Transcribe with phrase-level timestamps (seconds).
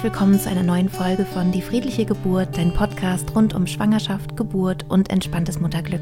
[0.00, 4.34] herzlich willkommen zu einer neuen Folge von Die friedliche Geburt, dein Podcast rund um Schwangerschaft,
[4.34, 6.00] Geburt und entspanntes Mutterglück.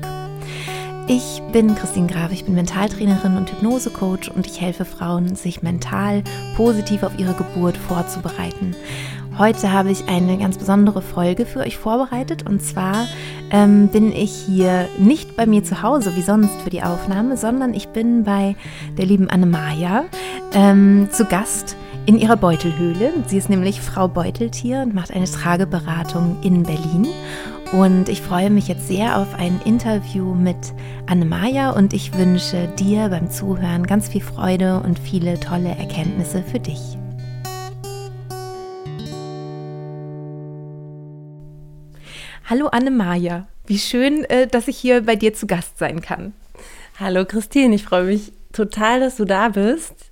[1.08, 6.22] Ich bin Christine Graf, ich bin Mentaltrainerin und Hypnosecoach und ich helfe Frauen, sich mental
[6.54, 8.76] positiv auf ihre Geburt vorzubereiten.
[9.36, 13.08] Heute habe ich eine ganz besondere Folge für euch vorbereitet und zwar
[13.50, 17.74] ähm, bin ich hier nicht bei mir zu Hause wie sonst für die Aufnahme, sondern
[17.74, 18.54] ich bin bei
[18.96, 20.04] der lieben Annemaja
[20.54, 21.76] ähm, zu Gast
[22.08, 23.12] in ihrer Beutelhöhle.
[23.26, 27.06] Sie ist nämlich Frau Beuteltier und macht eine Trageberatung in Berlin.
[27.72, 30.56] Und ich freue mich jetzt sehr auf ein Interview mit
[31.06, 36.58] Anne-Maja und ich wünsche dir beim Zuhören ganz viel Freude und viele tolle Erkenntnisse für
[36.58, 36.80] dich.
[42.46, 46.32] Hallo Anne-Maja, wie schön, äh, dass ich hier bei dir zu Gast sein kann.
[46.98, 50.07] Hallo Christine, ich freue mich total, dass du da bist.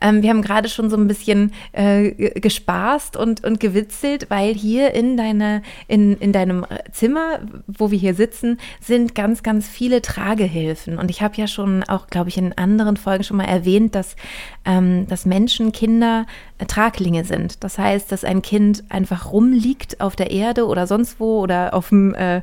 [0.00, 4.94] Ähm, wir haben gerade schon so ein bisschen äh, gespaßt und, und gewitzelt, weil hier
[4.94, 10.98] in, deine, in, in deinem Zimmer, wo wir hier sitzen, sind ganz, ganz viele Tragehilfen.
[10.98, 14.16] Und ich habe ja schon auch, glaube ich, in anderen Folgen schon mal erwähnt, dass,
[14.64, 17.62] ähm, dass Menschen, Kinder äh, Traglinge sind.
[17.64, 21.88] Das heißt, dass ein Kind einfach rumliegt auf der Erde oder sonst wo oder auf
[21.88, 22.42] dem äh,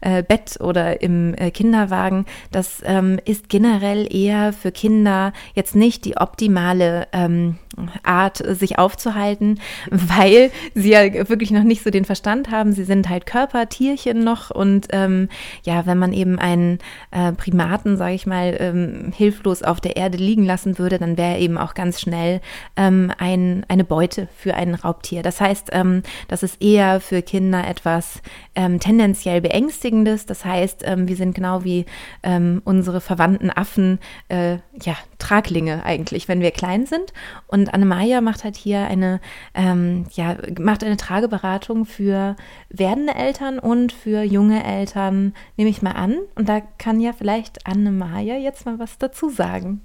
[0.00, 2.26] äh, Bett oder im äh, Kinderwagen.
[2.50, 7.56] Das ähm, ist generell eher für Kinder jetzt nicht die optimale ähm,
[8.02, 12.72] Art, sich aufzuhalten, weil sie ja wirklich noch nicht so den Verstand haben.
[12.72, 15.28] Sie sind halt Körpertierchen noch und ähm,
[15.62, 16.78] ja, wenn man eben einen
[17.10, 21.38] äh, Primaten, sage ich mal, ähm, hilflos auf der Erde liegen lassen würde, dann wäre
[21.38, 22.40] eben auch ganz schnell
[22.76, 25.22] ähm, ein, eine Beute für ein Raubtier.
[25.22, 28.22] Das heißt, ähm, das ist eher für Kinder etwas
[28.54, 30.26] ähm, tendenziell beängstigendes.
[30.26, 31.86] Das heißt, ähm, wir sind genau wie
[32.22, 33.98] ähm, unsere verwandten Affen,
[34.28, 37.12] äh, ja, Traglinge eigentlich, wenn wir klein sind.
[37.46, 39.20] Und Annemaya macht halt hier eine,
[39.54, 42.34] ähm, ja, macht eine Trageberatung für
[42.68, 46.18] werdende Eltern und für junge Eltern, nehme ich mal an.
[46.34, 49.80] Und da kann ja vielleicht Annemaya jetzt mal was dazu sagen.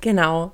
[0.00, 0.52] Genau.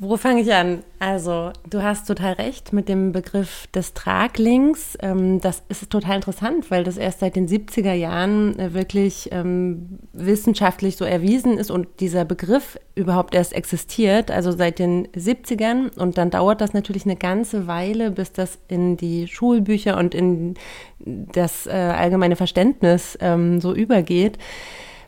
[0.00, 0.84] Wo fange ich an?
[1.00, 4.96] Also, du hast total recht mit dem Begriff des Traglings.
[5.02, 9.98] Ähm, das ist total interessant, weil das erst seit den 70er Jahren äh, wirklich ähm,
[10.12, 15.92] wissenschaftlich so erwiesen ist und dieser Begriff überhaupt erst existiert, also seit den 70ern.
[15.98, 20.54] Und dann dauert das natürlich eine ganze Weile, bis das in die Schulbücher und in
[21.00, 24.38] das äh, allgemeine Verständnis ähm, so übergeht,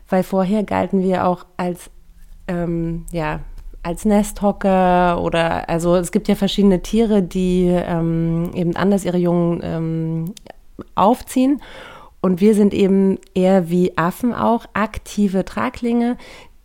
[0.09, 1.89] weil vorher galten wir auch als
[2.49, 3.39] ähm, ja,
[3.83, 9.61] als Nesthocker oder also es gibt ja verschiedene Tiere, die ähm, eben anders ihre Jungen
[9.63, 10.33] ähm,
[10.95, 11.61] aufziehen.
[12.21, 16.17] Und wir sind eben eher wie Affen auch aktive Traglinge,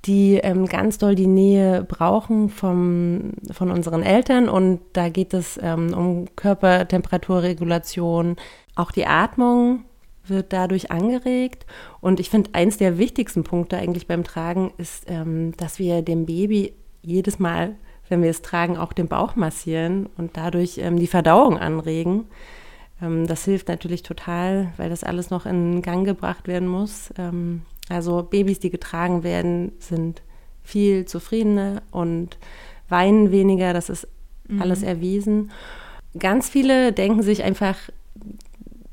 [0.04, 4.50] die ähm, ganz doll die Nähe brauchen vom, von unseren Eltern.
[4.50, 8.36] Und da geht es ähm, um Körpertemperaturregulation.
[8.74, 9.84] Auch die Atmung
[10.26, 11.64] wird dadurch angeregt.
[12.00, 16.26] Und ich finde, eins der wichtigsten Punkte eigentlich beim Tragen ist, ähm, dass wir dem
[16.26, 16.74] Baby
[17.06, 17.76] jedes Mal,
[18.08, 22.24] wenn wir es tragen, auch den Bauch massieren und dadurch ähm, die Verdauung anregen.
[23.00, 27.12] Ähm, das hilft natürlich total, weil das alles noch in Gang gebracht werden muss.
[27.18, 30.22] Ähm, also Babys, die getragen werden, sind
[30.62, 32.38] viel zufriedener und
[32.88, 33.72] weinen weniger.
[33.72, 34.08] Das ist
[34.48, 34.62] mhm.
[34.62, 35.52] alles erwiesen.
[36.18, 37.76] Ganz viele denken sich einfach,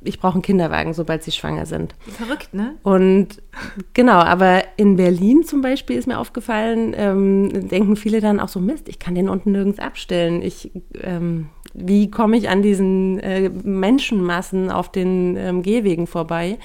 [0.04, 1.96] ich brauche einen Kinderwagen, sobald sie schwanger sind.
[2.08, 2.76] Verrückt, ne?
[2.84, 3.42] Und
[3.94, 8.60] genau, aber in Berlin zum Beispiel ist mir aufgefallen, ähm, denken viele dann auch so,
[8.60, 10.42] Mist, ich kann den unten nirgends abstellen.
[10.42, 10.72] Ich,
[11.02, 16.58] ähm, wie komme ich an diesen äh, Menschenmassen auf den ähm, Gehwegen vorbei?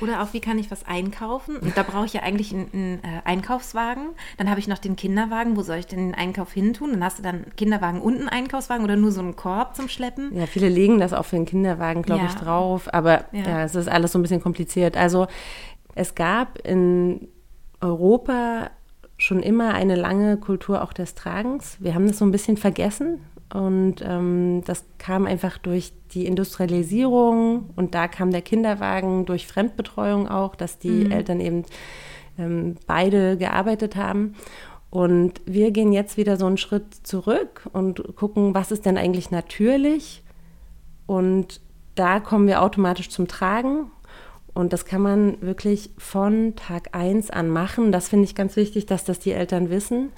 [0.00, 1.56] Oder auch, wie kann ich was einkaufen?
[1.56, 4.10] Und da brauche ich ja eigentlich einen, einen äh, Einkaufswagen.
[4.36, 5.56] Dann habe ich noch den Kinderwagen.
[5.56, 6.92] Wo soll ich denn den Einkauf hin tun?
[6.92, 10.34] Dann hast du dann Kinderwagen und einen Einkaufswagen oder nur so einen Korb zum Schleppen.
[10.34, 12.28] Ja, viele legen das auch für den Kinderwagen, glaube ja.
[12.28, 12.92] ich, drauf.
[12.92, 13.42] Aber ja.
[13.48, 14.96] ja, es ist alles so ein bisschen kompliziert.
[14.96, 15.26] Also
[15.94, 17.28] es gab in
[17.80, 18.70] Europa
[19.16, 21.76] schon immer eine lange Kultur auch des Tragens.
[21.80, 23.20] Wir haben das so ein bisschen vergessen
[23.52, 30.28] und ähm, das kam einfach durch die Industrialisierung und da kam der Kinderwagen durch Fremdbetreuung
[30.28, 31.10] auch, dass die mhm.
[31.10, 31.64] Eltern eben
[32.38, 34.34] ähm, beide gearbeitet haben.
[34.90, 39.30] Und wir gehen jetzt wieder so einen Schritt zurück und gucken, was ist denn eigentlich
[39.30, 40.22] natürlich.
[41.06, 41.60] Und
[41.94, 43.90] da kommen wir automatisch zum Tragen.
[44.54, 47.92] Und das kann man wirklich von Tag 1 an machen.
[47.92, 50.10] Das finde ich ganz wichtig, dass das die Eltern wissen.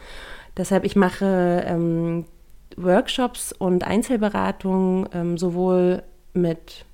[0.57, 2.25] Deshalb, ich mache ähm,
[2.77, 6.03] Workshops und Einzelberatungen ähm, sowohl
[6.33, 6.85] mit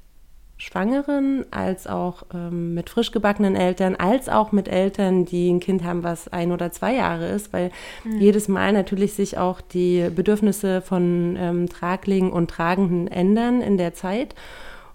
[0.58, 5.84] Schwangeren, als auch ähm, mit frisch gebackenen Eltern, als auch mit Eltern, die ein Kind
[5.84, 7.70] haben, was ein oder zwei Jahre ist, weil
[8.04, 8.18] mhm.
[8.20, 13.92] jedes Mal natürlich sich auch die Bedürfnisse von ähm, Traglingen und Tragenden ändern in der
[13.92, 14.34] Zeit.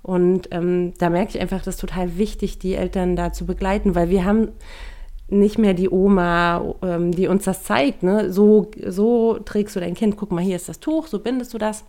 [0.01, 3.93] Und ähm, da merke ich einfach, das ist total wichtig, die Eltern da zu begleiten,
[3.93, 4.47] weil wir haben
[5.31, 8.03] nicht mehr die Oma, ähm, die uns das zeigt.
[8.03, 8.31] Ne?
[8.31, 10.17] So, so trägst du dein Kind.
[10.17, 11.85] Guck mal, hier ist das Tuch, so bindest du das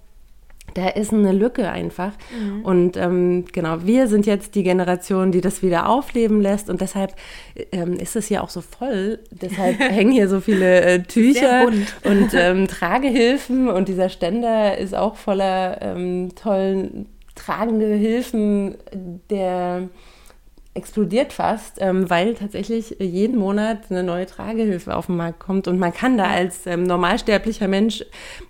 [0.75, 2.13] da ist eine Lücke einfach.
[2.31, 2.65] Mhm.
[2.65, 6.71] Und ähm, genau, wir sind jetzt die Generation, die das wieder aufleben lässt.
[6.71, 7.15] Und deshalb
[7.73, 9.19] ähm, ist es hier auch so voll.
[9.31, 11.67] Deshalb hängen hier so viele äh, Tücher
[12.05, 13.69] und ähm, Tragehilfen.
[13.69, 18.77] Und dieser Ständer ist auch voller ähm, tollen tragende Hilfen,
[19.31, 19.89] der
[20.75, 25.69] explodiert fast, ähm, weil tatsächlich jeden Monat eine neue Tragehilfe auf den Markt kommt.
[25.69, 28.03] Und man kann da als ähm, normalsterblicher Mensch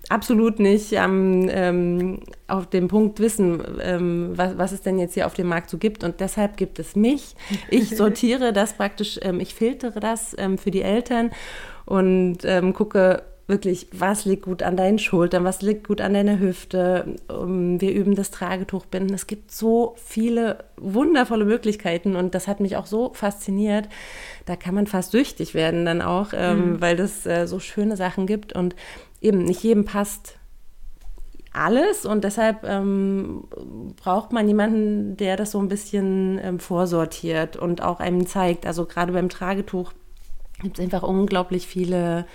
[0.07, 5.25] absolut nicht ähm, ähm, auf dem Punkt wissen, ähm, was, was es denn jetzt hier
[5.25, 6.05] auf dem Markt so gibt.
[6.05, 7.35] Und deshalb gibt es mich.
[7.69, 11.31] Ich sortiere das praktisch, ähm, ich filtere das für die Eltern
[11.85, 12.39] und
[12.73, 17.15] gucke, wirklich, was liegt gut an deinen Schultern, was liegt gut an deiner Hüfte.
[17.27, 19.13] Wir üben das Tragetuchbinden.
[19.13, 23.89] Es gibt so viele wundervolle Möglichkeiten und das hat mich auch so fasziniert.
[24.45, 26.81] Da kann man fast süchtig werden dann auch, ähm, mhm.
[26.81, 28.75] weil es äh, so schöne Sachen gibt und
[29.21, 30.37] eben nicht jedem passt
[31.53, 33.43] alles und deshalb ähm,
[33.95, 38.65] braucht man jemanden, der das so ein bisschen ähm, vorsortiert und auch einem zeigt.
[38.65, 39.93] Also gerade beim Tragetuch
[40.61, 42.25] gibt es einfach unglaublich viele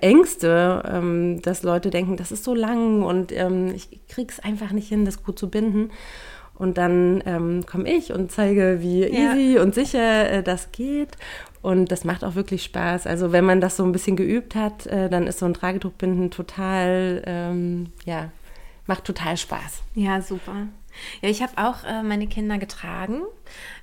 [0.00, 4.88] Ängste, ähm, dass Leute denken, das ist so lang und ähm, ich krieg's einfach nicht
[4.88, 5.90] hin, das gut zu binden.
[6.54, 9.34] Und dann ähm, komme ich und zeige, wie ja.
[9.34, 11.16] easy und sicher äh, das geht.
[11.62, 13.06] Und das macht auch wirklich Spaß.
[13.06, 16.30] Also wenn man das so ein bisschen geübt hat, äh, dann ist so ein Tragetuchbinden
[16.30, 18.30] total, ähm, ja,
[18.86, 19.82] macht total Spaß.
[19.94, 20.68] Ja, super.
[21.20, 23.22] Ja, ich habe auch äh, meine Kinder getragen.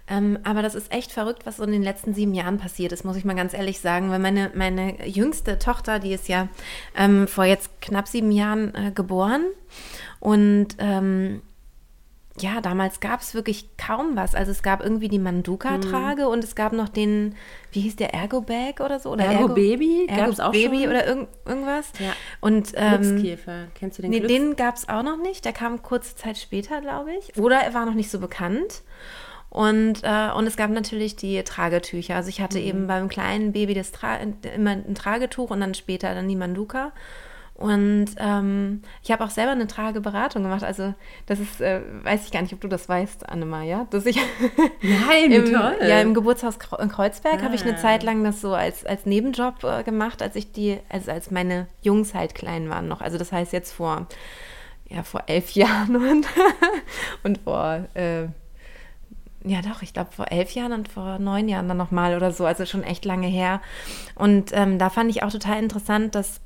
[0.10, 3.06] Ähm, aber das ist echt verrückt, was so in den letzten sieben Jahren passiert ist,
[3.06, 4.10] muss ich mal ganz ehrlich sagen.
[4.10, 6.48] Weil meine, meine jüngste Tochter, die ist ja
[6.96, 9.44] ähm, vor jetzt knapp sieben Jahren äh, geboren.
[10.20, 11.42] Und ähm,
[12.42, 14.36] ja, damals gab es wirklich kaum was.
[14.36, 16.30] Also es gab irgendwie die Manduka-Trage mhm.
[16.30, 17.36] und es gab noch den,
[17.72, 19.12] wie hieß der, Ergo-Bag oder so?
[19.12, 20.90] Oder Ergo, Ergo Baby Ergo gab auch Baby schon?
[20.90, 21.92] oder irg irgendwas.
[22.00, 22.14] Ja.
[22.40, 25.46] Und, ähm, Glückskäfer, kennst du den Nee, den gab es auch noch nicht.
[25.46, 27.38] Der kam kurze Zeit später, glaube ich.
[27.38, 28.84] Oder er war noch nicht so bekannt.
[29.50, 32.16] Und, äh, und es gab natürlich die Tragetücher.
[32.16, 32.66] Also ich hatte mhm.
[32.66, 34.18] eben beim kleinen Baby das Tra
[34.56, 36.92] immer ein Tragetuch und dann später dann die Manduka.
[37.60, 40.64] Und ähm, ich habe auch selber eine Trageberatung gemacht.
[40.64, 40.94] Also
[41.26, 43.86] das ist, äh, weiß ich gar nicht, ob du das weißt, Annema, ja?
[43.90, 44.18] Dass ich
[44.82, 45.76] Nein, im, toll.
[45.82, 47.44] Ja, im Geburtshaus in Kreuzberg ah.
[47.44, 47.78] habe ich eine ah.
[47.78, 51.68] Zeit lang das so als, als Nebenjob äh, gemacht, als ich die, also als meine
[51.82, 53.02] Jungs halt klein waren noch.
[53.02, 54.08] Also das heißt jetzt vor,
[54.88, 56.28] ja, vor elf Jahren und,
[57.24, 58.28] und vor äh,
[59.44, 62.46] ja doch, ich glaube vor elf Jahren und vor neun Jahren dann nochmal oder so,
[62.46, 63.62] also schon echt lange her.
[64.16, 66.42] Und ähm, da fand ich auch total interessant, dass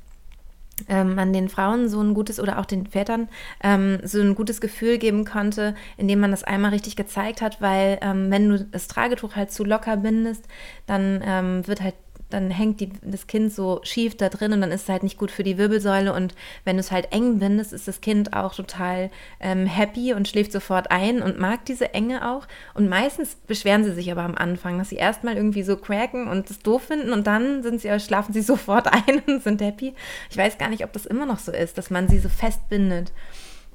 [0.88, 3.28] ähm, man den Frauen so ein gutes oder auch den Vätern
[3.62, 7.98] ähm, so ein gutes Gefühl geben konnte, indem man das einmal richtig gezeigt hat, weil
[8.02, 10.46] ähm, wenn du das Tragetuch halt zu locker bindest,
[10.86, 11.94] dann ähm, wird halt
[12.34, 15.18] dann hängt die, das Kind so schief da drin und dann ist es halt nicht
[15.18, 16.12] gut für die Wirbelsäule.
[16.12, 16.34] Und
[16.64, 19.10] wenn du es halt eng bindest, ist das Kind auch total
[19.40, 22.46] ähm, happy und schläft sofort ein und mag diese Enge auch.
[22.74, 26.50] Und meistens beschweren sie sich aber am Anfang, dass sie erstmal irgendwie so cracken und
[26.50, 29.94] es doof finden und dann sind sie, schlafen sie sofort ein und sind happy.
[30.30, 33.12] Ich weiß gar nicht, ob das immer noch so ist, dass man sie so festbindet.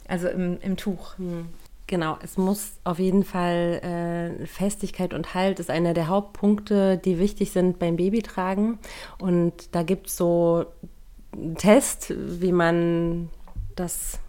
[0.07, 1.17] Also im, im Tuch.
[1.17, 1.47] Hm.
[1.89, 7.17] Genau, es muss auf jeden Fall äh, Festigkeit und Halt ist einer der Hauptpunkte, die
[7.17, 8.77] wichtig sind beim Babytragen.
[9.17, 10.65] Und da gibt es so
[11.33, 13.29] einen Test, wie man
[13.75, 14.19] das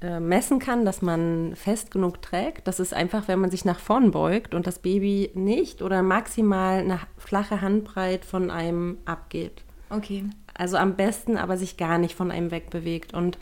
[0.00, 2.66] äh, messen kann, dass man fest genug trägt.
[2.66, 6.80] Das ist einfach, wenn man sich nach vorn beugt und das Baby nicht oder maximal
[6.80, 9.62] eine flache Handbreit von einem abgeht.
[9.90, 10.24] Okay.
[10.54, 13.14] Also am besten aber sich gar nicht von einem wegbewegt.
[13.14, 13.38] Und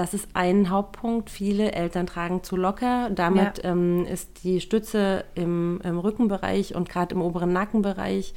[0.00, 1.28] das ist ein Hauptpunkt.
[1.28, 3.10] Viele Eltern tragen zu locker.
[3.10, 3.72] Damit ja.
[3.72, 8.32] ähm, ist die Stütze im, im Rückenbereich und gerade im oberen Nackenbereich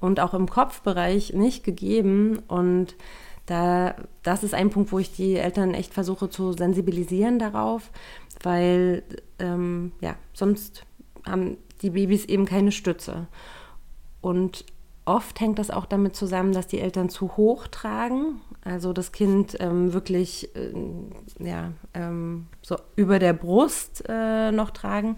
[0.00, 2.40] und auch im Kopfbereich nicht gegeben.
[2.48, 2.96] Und
[3.46, 3.94] da,
[4.24, 7.92] das ist ein Punkt, wo ich die Eltern echt versuche zu sensibilisieren darauf,
[8.42, 9.04] weil
[9.38, 10.84] ähm, ja, sonst
[11.24, 13.28] haben die Babys eben keine Stütze.
[14.20, 14.64] Und
[15.04, 19.56] oft hängt das auch damit zusammen, dass die Eltern zu hoch tragen also das Kind
[19.60, 20.72] ähm, wirklich äh,
[21.38, 25.16] ja, ähm, so über der Brust äh, noch tragen.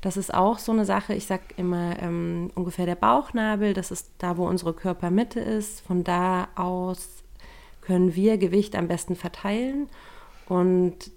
[0.00, 1.14] Das ist auch so eine Sache.
[1.14, 3.74] Ich sage immer ähm, ungefähr der Bauchnabel.
[3.74, 5.80] Das ist da, wo unsere Körpermitte ist.
[5.82, 7.22] Von da aus
[7.82, 9.88] können wir Gewicht am besten verteilen.
[10.46, 11.10] Und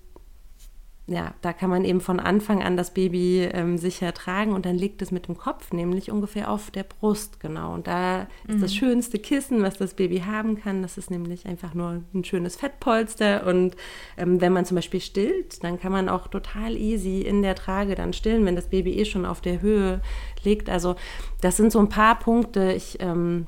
[1.12, 4.76] ja, da kann man eben von Anfang an das Baby ähm, sicher tragen und dann
[4.76, 7.74] liegt es mit dem Kopf nämlich ungefähr auf der Brust, genau.
[7.74, 8.62] Und da ist mhm.
[8.62, 10.82] das schönste Kissen, was das Baby haben kann.
[10.82, 13.46] Das ist nämlich einfach nur ein schönes Fettpolster.
[13.46, 13.76] Und
[14.18, 17.96] ähm, wenn man zum Beispiel stillt, dann kann man auch total easy in der Trage
[17.96, 20.02] dann stillen, wenn das Baby eh schon auf der Höhe
[20.44, 20.70] liegt.
[20.70, 20.96] Also
[21.42, 22.72] das sind so ein paar Punkte.
[22.72, 23.48] Ich ähm,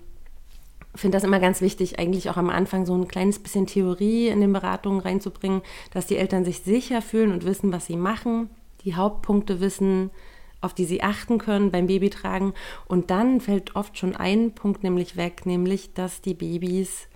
[0.95, 4.41] finde das immer ganz wichtig, eigentlich auch am Anfang so ein kleines bisschen Theorie in
[4.41, 8.49] den Beratungen reinzubringen, dass die Eltern sich sicher fühlen und wissen, was sie machen,
[8.85, 10.11] die Hauptpunkte wissen,
[10.61, 12.53] auf die sie achten können beim Babytragen.
[12.85, 17.07] Und dann fällt oft schon ein Punkt nämlich weg, nämlich, dass die Babys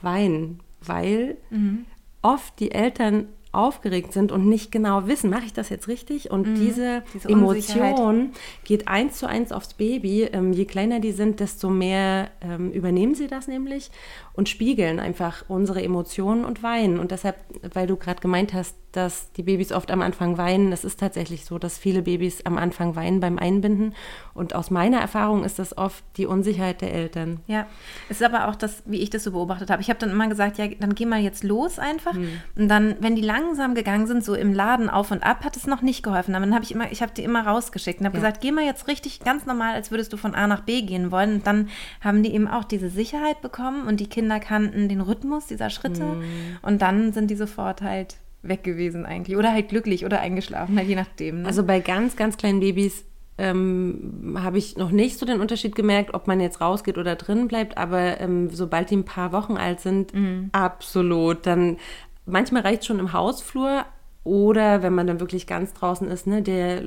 [0.00, 1.84] weinen, weil mhm.
[2.22, 6.30] oft die Eltern aufgeregt sind und nicht genau wissen, mache ich das jetzt richtig?
[6.30, 6.54] Und mhm.
[6.56, 8.32] diese, diese Emotion
[8.64, 10.24] geht eins zu eins aufs Baby.
[10.32, 13.90] Ähm, je kleiner die sind, desto mehr ähm, übernehmen sie das nämlich
[14.36, 17.00] und spiegeln einfach unsere Emotionen und weinen.
[17.00, 17.36] Und deshalb,
[17.72, 21.44] weil du gerade gemeint hast, dass die Babys oft am Anfang weinen, es ist tatsächlich
[21.44, 23.94] so, dass viele Babys am Anfang weinen beim Einbinden.
[24.32, 27.40] Und aus meiner Erfahrung ist das oft die Unsicherheit der Eltern.
[27.46, 27.66] Ja,
[28.08, 29.82] es ist aber auch das, wie ich das so beobachtet habe.
[29.82, 32.14] Ich habe dann immer gesagt, ja, dann geh mal jetzt los einfach.
[32.14, 32.40] Hm.
[32.56, 35.66] Und dann, wenn die langsam gegangen sind, so im Laden auf und ab, hat es
[35.66, 36.34] noch nicht geholfen.
[36.34, 38.22] Aber dann habe ich immer, ich habe die immer rausgeschickt und habe ja.
[38.22, 41.10] gesagt, geh mal jetzt richtig ganz normal, als würdest du von A nach B gehen
[41.10, 41.34] wollen.
[41.34, 41.68] Und dann
[42.00, 45.70] haben die eben auch diese Sicherheit bekommen und die Kinder Kinder kannten den Rhythmus dieser
[45.70, 46.58] Schritte mm.
[46.62, 50.88] und dann sind die sofort halt weg gewesen eigentlich oder halt glücklich oder eingeschlafen, halt
[50.88, 51.42] je nachdem.
[51.42, 51.48] Ne?
[51.48, 53.04] Also bei ganz, ganz kleinen Babys
[53.38, 57.46] ähm, habe ich noch nicht so den Unterschied gemerkt, ob man jetzt rausgeht oder drin
[57.46, 60.50] bleibt, aber ähm, sobald die ein paar Wochen alt sind, mm.
[60.50, 61.46] absolut.
[61.46, 61.76] Dann
[62.24, 63.84] manchmal reicht es schon im Hausflur
[64.24, 66.82] oder wenn man dann wirklich ganz draußen ist, ne, der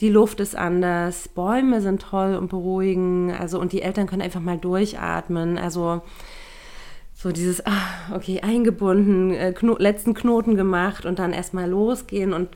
[0.00, 4.40] die Luft ist anders, Bäume sind toll und beruhigen, also und die Eltern können einfach
[4.40, 6.02] mal durchatmen, also
[7.14, 12.48] so dieses, ah, okay, eingebunden, äh, Kno letzten Knoten gemacht und dann erstmal losgehen und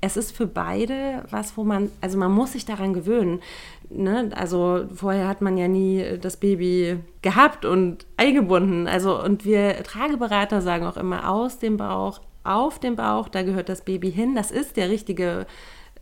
[0.00, 3.40] es ist für beide was, wo man, also man muss sich daran gewöhnen.
[3.88, 4.30] Ne?
[4.34, 8.88] Also vorher hat man ja nie das Baby gehabt und eingebunden.
[8.88, 13.68] Also und wir Trageberater sagen auch immer aus dem Bauch, auf dem Bauch, da gehört
[13.68, 14.34] das Baby hin.
[14.34, 15.46] Das ist der richtige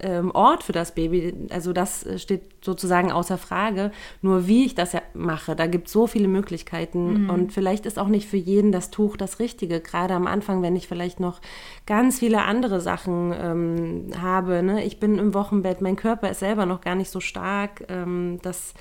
[0.02, 1.35] ähm, Ort für das Baby.
[1.50, 3.90] Also das äh, steht sozusagen außer Frage.
[4.23, 7.25] Nur wie ich das ja mache, da gibt es so viele Möglichkeiten.
[7.25, 7.30] Mhm.
[7.30, 9.80] Und vielleicht ist auch nicht für jeden das Tuch das Richtige.
[9.80, 11.40] Gerade am Anfang, wenn ich vielleicht noch
[11.87, 14.62] ganz viele andere Sachen ähm, habe.
[14.62, 14.85] Ne?
[14.85, 17.85] Ich bin im Wochenbett, mein Körper ist selber noch gar nicht so stark.
[17.88, 18.75] Ähm, das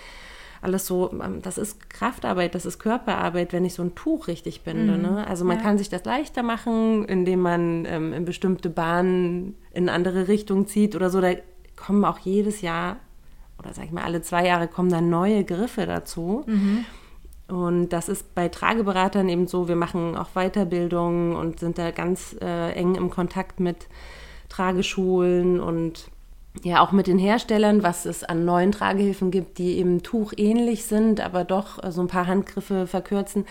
[0.61, 4.63] alles so, ähm, das ist Kraftarbeit, das ist Körperarbeit, wenn ich so ein Tuch richtig
[4.63, 4.97] binde.
[4.97, 5.01] Mhm.
[5.01, 5.27] Ne?
[5.27, 5.63] Also man ja.
[5.63, 10.95] kann sich das leichter machen, indem man ähm, in bestimmte Bahnen in andere Richtungen zieht
[10.95, 11.21] oder so.
[11.21, 11.31] Da
[11.75, 12.97] kommen auch jedes Jahr
[13.59, 16.43] oder sag ich mal alle zwei Jahre kommen dann neue Griffe dazu.
[16.45, 16.85] Mhm.
[17.47, 22.35] Und das ist bei Trageberatern eben so, wir machen auch Weiterbildungen und sind da ganz
[22.41, 23.87] äh, eng im Kontakt mit
[24.49, 26.09] Trageschulen und
[26.63, 31.21] ja auch mit den Herstellern, was es an neuen Tragehilfen gibt, die eben tuchähnlich sind,
[31.21, 33.45] aber doch äh, so ein paar Handgriffe verkürzen.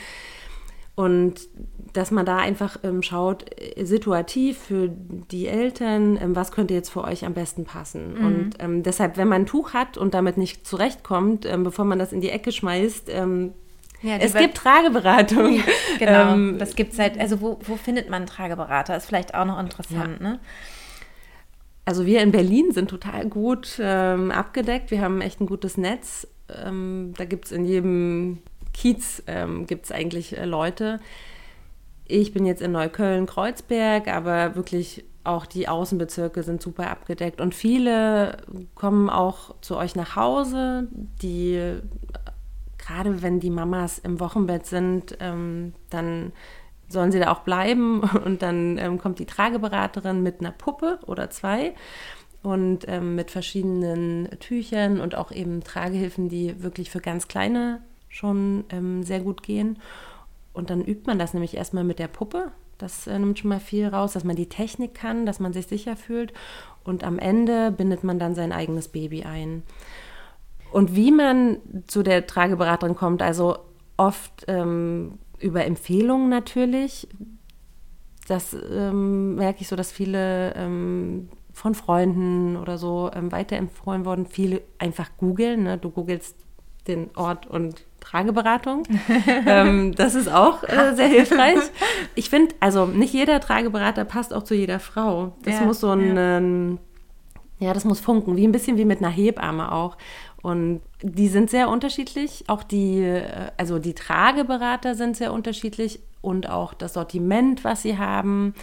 [0.95, 1.49] Und
[1.93, 6.91] dass man da einfach ähm, schaut, äh, situativ für die Eltern, ähm, was könnte jetzt
[6.91, 8.19] für euch am besten passen.
[8.19, 8.27] Mhm.
[8.27, 12.01] Und ähm, deshalb, wenn man ein Tuch hat und damit nicht zurechtkommt, ähm, bevor man
[12.01, 13.53] das in die Ecke schmeißt, ähm,
[14.03, 15.57] ja, es gibt Trageberatung.
[15.57, 15.63] Ja,
[15.99, 17.19] genau, ähm, das gibt es halt.
[17.19, 18.97] Also wo, wo findet man einen Trageberater?
[18.97, 20.29] Ist vielleicht auch noch interessant, ja.
[20.31, 20.41] ne?
[21.89, 24.91] Also wir in Berlin sind total gut ähm, abgedeckt.
[24.91, 26.29] Wir haben echt ein gutes Netz.
[26.63, 28.43] Ähm, da gibt es in jedem
[28.75, 31.01] Kiez ähm, gibt's eigentlich äh, Leute.
[32.07, 37.41] Ich bin jetzt in Neukölln, Kreuzberg, aber wirklich auch die Außenbezirke sind super abgedeckt.
[37.41, 38.37] Und viele
[38.75, 40.89] kommen auch zu euch nach Hause,
[41.23, 41.81] die äh,
[42.77, 46.33] gerade wenn die Mamas im Wochenbett sind, ähm, dann
[46.89, 48.01] sollen sie da auch bleiben.
[48.25, 51.75] Und dann ähm, kommt die Trageberaterin mit einer Puppe oder zwei
[52.43, 58.65] und ähm, mit verschiedenen Tüchern und auch eben Tragehilfen, die wirklich für ganz kleine schon
[58.71, 59.79] ähm, sehr gut gehen.
[60.53, 62.53] Und dann übt man das nämlich erstmal mit der Puppe.
[62.79, 65.67] Das äh, nimmt schon mal viel raus, dass man die Technik kann, dass man sich
[65.67, 66.33] sicher fühlt.
[66.85, 69.63] Und am Ende bindet man dann sein eigenes Baby ein.
[70.71, 73.59] Und wie man zu der Trageberaterin kommt, also
[73.97, 77.09] oft ähm, über Empfehlungen natürlich.
[78.27, 84.27] Das ähm, merke ich so, dass viele ähm, von Freunden oder so ähm, weiterempfohlen worden.
[84.27, 85.65] Viele einfach googeln.
[85.65, 85.79] Ne?
[85.79, 86.37] Du googelst
[86.87, 88.83] den Ort und Trageberatung.
[89.47, 91.59] ähm, das ist auch äh, sehr hilfreich.
[92.15, 95.33] Ich finde, also nicht jeder Trageberater passt auch zu jeder Frau.
[95.43, 96.39] Das ja, muss so ein, ja.
[96.39, 96.79] Ähm,
[97.59, 99.97] ja, das muss funken, wie ein bisschen wie mit einer Hebamme auch.
[100.43, 102.45] Und die sind sehr unterschiedlich.
[102.47, 107.99] Auch die, äh, also die Trageberater sind sehr unterschiedlich und auch das Sortiment, was sie
[107.99, 108.55] haben.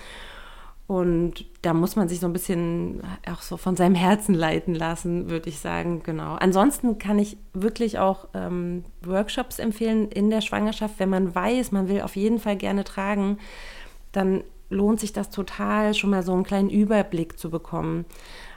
[0.88, 5.30] Und da muss man sich so ein bisschen auch so von seinem Herzen leiten lassen,
[5.30, 6.36] würde ich sagen, genau.
[6.36, 11.88] Ansonsten kann ich wirklich auch ähm, Workshops empfehlen in der Schwangerschaft, wenn man weiß, man
[11.88, 13.40] will auf jeden Fall gerne tragen,
[14.12, 18.06] dann lohnt sich das total, schon mal so einen kleinen Überblick zu bekommen.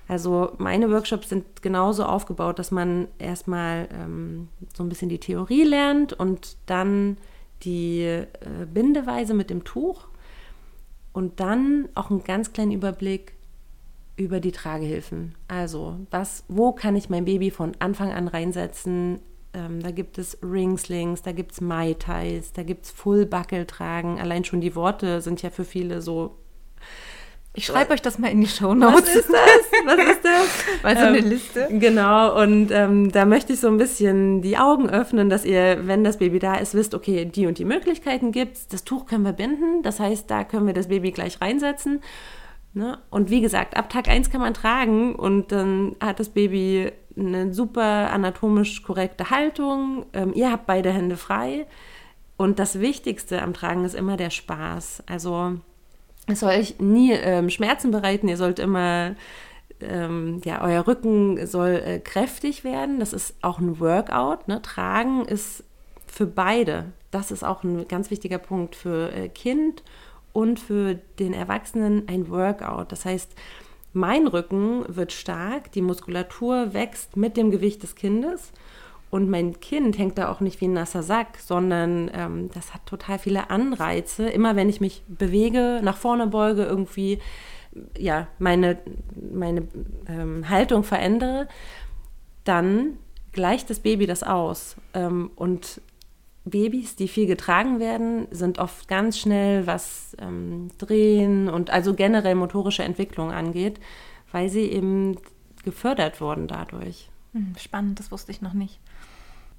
[0.09, 5.65] Also meine Workshops sind genauso aufgebaut, dass man erstmal ähm, so ein bisschen die Theorie
[5.65, 7.19] lernt und dann
[7.63, 8.27] die äh,
[8.73, 10.09] Bindeweise mit dem Tuch
[11.13, 13.35] und dann auch einen ganz kleinen Überblick
[14.17, 15.35] über die Tragehilfen.
[15.47, 19.21] Also, was, wo kann ich mein Baby von Anfang an reinsetzen?
[19.53, 23.67] Ähm, da gibt es Ringslings, da gibt es Mai Tais, da gibt es Full Buckle
[23.67, 24.19] tragen.
[24.19, 26.37] Allein schon die Worte sind ja für viele so
[27.59, 29.03] ich schreibe euch das mal in die Show Notes.
[29.03, 29.85] Was ist das?
[29.85, 30.65] Was ist das?
[30.85, 31.67] Mal so eine ähm, Liste.
[31.73, 36.05] Genau, und ähm, da möchte ich so ein bisschen die Augen öffnen, dass ihr, wenn
[36.05, 38.69] das Baby da ist, wisst, okay, die und die Möglichkeiten gibt es.
[38.69, 42.01] Das Tuch können wir binden, das heißt, da können wir das Baby gleich reinsetzen.
[42.75, 42.99] Ne?
[43.11, 47.53] Und wie gesagt, ab Tag 1 kann man tragen und dann hat das Baby eine
[47.53, 50.07] super anatomisch korrekte Haltung.
[50.13, 51.67] Ähm, ihr habt beide Hände frei.
[52.37, 55.03] Und das Wichtigste am Tragen ist immer der Spaß.
[55.09, 55.55] Also
[56.33, 59.15] es soll euch nie ähm, Schmerzen bereiten, ihr sollt immer,
[59.81, 63.01] ähm, ja, euer Rücken soll äh, kräftig werden.
[63.01, 64.49] Das ist auch ein Workout.
[64.49, 64.61] Ne?
[64.63, 65.65] Tragen ist
[66.07, 69.83] für beide, das ist auch ein ganz wichtiger Punkt für äh, Kind
[70.33, 72.93] und für den Erwachsenen ein Workout.
[72.93, 73.31] Das heißt,
[73.93, 78.53] mein Rücken wird stark, die Muskulatur wächst mit dem Gewicht des Kindes
[79.11, 82.85] und mein Kind hängt da auch nicht wie ein nasser Sack, sondern ähm, das hat
[82.87, 84.29] total viele Anreize.
[84.29, 87.19] Immer wenn ich mich bewege, nach vorne beuge, irgendwie
[87.97, 88.79] ja, meine,
[89.15, 89.69] meine
[90.09, 91.49] ähm, Haltung verändere,
[92.45, 92.99] dann
[93.33, 94.77] gleicht das Baby das aus.
[94.95, 95.81] Ähm, und
[96.45, 102.35] Babys, die viel getragen werden, sind oft ganz schnell, was ähm, Drehen und also generell
[102.35, 103.81] motorische Entwicklung angeht,
[104.33, 105.19] weil sie eben
[105.65, 107.11] gefördert wurden dadurch.
[107.33, 108.81] Hm, spannend, das wusste ich noch nicht.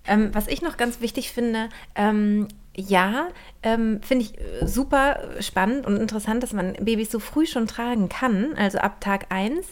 [0.09, 3.29] Ähm, was ich noch ganz wichtig finde, ähm, ja,
[3.63, 8.09] ähm, finde ich äh, super spannend und interessant, dass man Babys so früh schon tragen
[8.09, 9.65] kann, also ab Tag 1.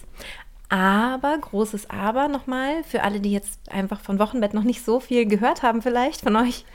[0.70, 5.26] Aber, großes Aber nochmal, für alle, die jetzt einfach von Wochenbett noch nicht so viel
[5.26, 6.66] gehört haben, vielleicht von euch,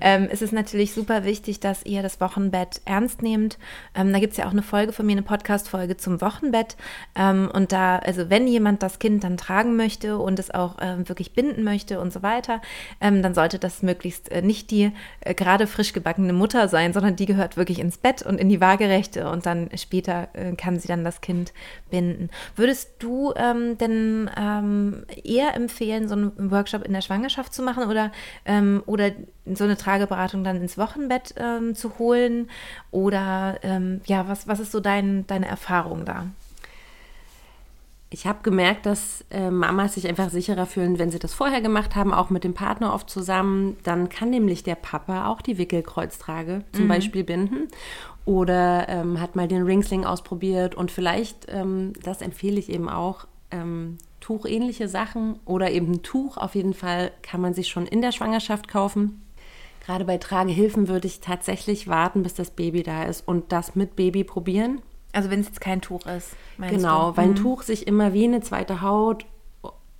[0.00, 3.58] ähm, ist es natürlich super wichtig, dass ihr das Wochenbett ernst nehmt.
[3.94, 6.76] Ähm, da gibt es ja auch eine Folge von mir, eine Podcast-Folge zum Wochenbett.
[7.14, 11.08] Ähm, und da, also wenn jemand das Kind dann tragen möchte und es auch ähm,
[11.08, 12.60] wirklich binden möchte und so weiter,
[13.00, 17.14] ähm, dann sollte das möglichst äh, nicht die äh, gerade frisch gebackene Mutter sein, sondern
[17.14, 20.88] die gehört wirklich ins Bett und in die Waagerechte und dann später äh, kann sie
[20.88, 21.52] dann das Kind
[21.90, 22.28] binden.
[22.56, 27.84] Würdest du ähm, denn ähm, eher empfehlen, so einen Workshop in der Schwangerschaft zu machen
[27.84, 28.12] oder,
[28.44, 29.12] ähm, oder
[29.46, 32.50] so eine Trageberatung dann ins Wochenbett ähm, zu holen?
[32.90, 36.26] Oder ähm, ja, was, was ist so dein, deine Erfahrung da?
[38.08, 41.96] Ich habe gemerkt, dass äh, Mamas sich einfach sicherer fühlen, wenn sie das vorher gemacht
[41.96, 43.76] haben, auch mit dem Partner oft zusammen.
[43.82, 46.88] Dann kann nämlich der Papa auch die Wickelkreuztrage zum mhm.
[46.88, 47.68] Beispiel binden
[48.24, 53.26] oder ähm, hat mal den Ringsling ausprobiert und vielleicht, ähm, das empfehle ich eben auch,
[53.50, 58.02] ähm, tuchähnliche Sachen oder eben ein Tuch auf jeden Fall kann man sich schon in
[58.02, 59.22] der Schwangerschaft kaufen.
[59.84, 63.94] Gerade bei Tragehilfen würde ich tatsächlich warten, bis das Baby da ist und das mit
[63.94, 64.82] Baby probieren.
[65.16, 66.36] Also wenn es jetzt kein Tuch ist.
[66.58, 67.16] Genau, du?
[67.16, 67.36] weil ein mhm.
[67.36, 69.24] Tuch sich immer wie eine zweite Haut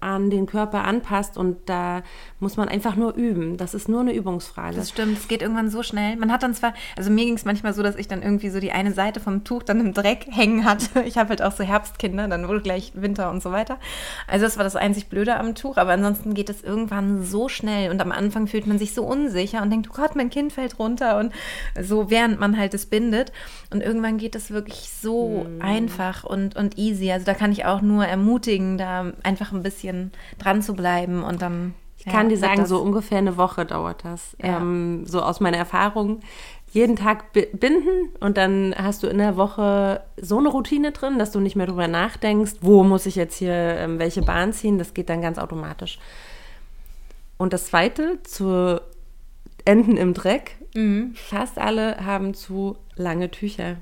[0.06, 2.02] an den Körper anpasst und da
[2.38, 3.56] muss man einfach nur üben.
[3.56, 4.76] Das ist nur eine Übungsfrage.
[4.76, 6.16] Das stimmt, es geht irgendwann so schnell.
[6.16, 8.60] Man hat dann zwar, also mir ging es manchmal so, dass ich dann irgendwie so
[8.60, 10.86] die eine Seite vom Tuch dann im Dreck hängen hatte.
[11.06, 13.78] Ich habe halt auch so Herbstkinder, dann wurde gleich Winter und so weiter.
[14.26, 17.90] Also das war das einzig Blöde am Tuch, aber ansonsten geht es irgendwann so schnell
[17.90, 20.78] und am Anfang fühlt man sich so unsicher und denkt, oh Gott, mein Kind fällt
[20.78, 21.32] runter und
[21.80, 23.32] so, während man halt es bindet.
[23.70, 25.62] Und irgendwann geht es wirklich so hm.
[25.62, 27.10] einfach und, und easy.
[27.10, 31.22] Also da kann ich auch nur ermutigen, da einfach ein bisschen bisschen dran zu bleiben
[31.22, 31.74] und dann.
[31.98, 34.36] Ich kann ja, dir sagen, so ungefähr eine Woche dauert das.
[34.40, 34.58] Ja.
[34.58, 36.20] Ähm, so aus meiner Erfahrung.
[36.70, 41.30] Jeden Tag binden und dann hast du in der Woche so eine Routine drin, dass
[41.30, 44.76] du nicht mehr drüber nachdenkst, wo muss ich jetzt hier ähm, welche Bahn ziehen.
[44.76, 45.98] Das geht dann ganz automatisch.
[47.38, 48.80] Und das zweite, zu
[49.64, 50.56] Enden im Dreck.
[50.74, 51.14] Mhm.
[51.14, 53.76] Fast alle haben zu lange Tücher.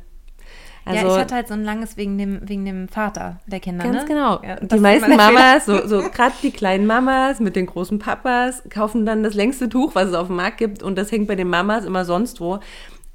[0.84, 3.84] Also, ja, ich hatte halt so ein langes wegen dem, wegen dem Vater der Kinder.
[3.84, 4.04] Ganz ne?
[4.06, 4.42] genau.
[4.42, 9.06] Ja, die meisten Mamas, so, so gerade die kleinen Mamas mit den großen Papas, kaufen
[9.06, 11.48] dann das längste Tuch, was es auf dem Markt gibt und das hängt bei den
[11.48, 12.60] Mamas immer sonst wo.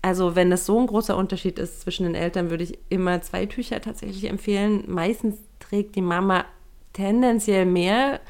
[0.01, 3.45] Also wenn es so ein großer Unterschied ist zwischen den Eltern, würde ich immer zwei
[3.45, 4.85] Tücher tatsächlich empfehlen.
[4.87, 6.45] Meistens trägt die Mama
[6.93, 8.21] tendenziell mehr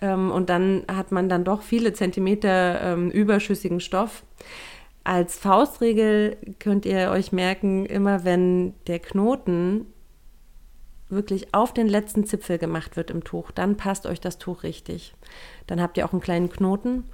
[0.00, 4.22] ähm, und dann hat man dann doch viele Zentimeter ähm, überschüssigen Stoff.
[5.04, 9.86] Als Faustregel könnt ihr euch merken, immer wenn der Knoten
[11.10, 15.14] wirklich auf den letzten Zipfel gemacht wird im Tuch, dann passt euch das Tuch richtig.
[15.66, 17.04] Dann habt ihr auch einen kleinen Knoten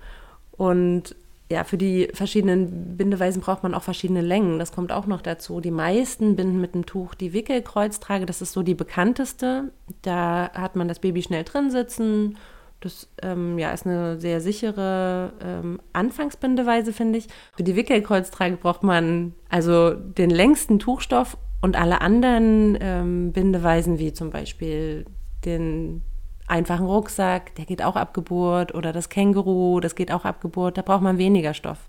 [0.53, 1.17] und
[1.51, 4.61] ja, für die verschiedenen Bindeweisen braucht man auch verschiedene Längen.
[4.61, 5.61] Das kommt auch noch dazu.
[5.61, 8.25] Die meisten binden mit dem Tuch die Wickelkreuztrage.
[8.25, 9.73] Das ist so die bekannteste.
[10.03, 12.39] Da hat man das Baby schnell drin sitzen.
[12.81, 17.27] Das ähm, ja, ist eine sehr sichere ähm, Anfangsbindeweise, finde ich.
[17.55, 24.15] Für die Wickelkreuztrage braucht man also den längsten Tuchstoff und alle anderen ähm, Bindeweisen, wie
[24.15, 25.05] zum Beispiel
[25.45, 26.03] den
[26.47, 30.79] einfachen Rucksack, der geht auch ab Geburt, oder das Känguru, das geht auch ab Geburt,
[30.79, 31.89] da braucht man weniger Stoff.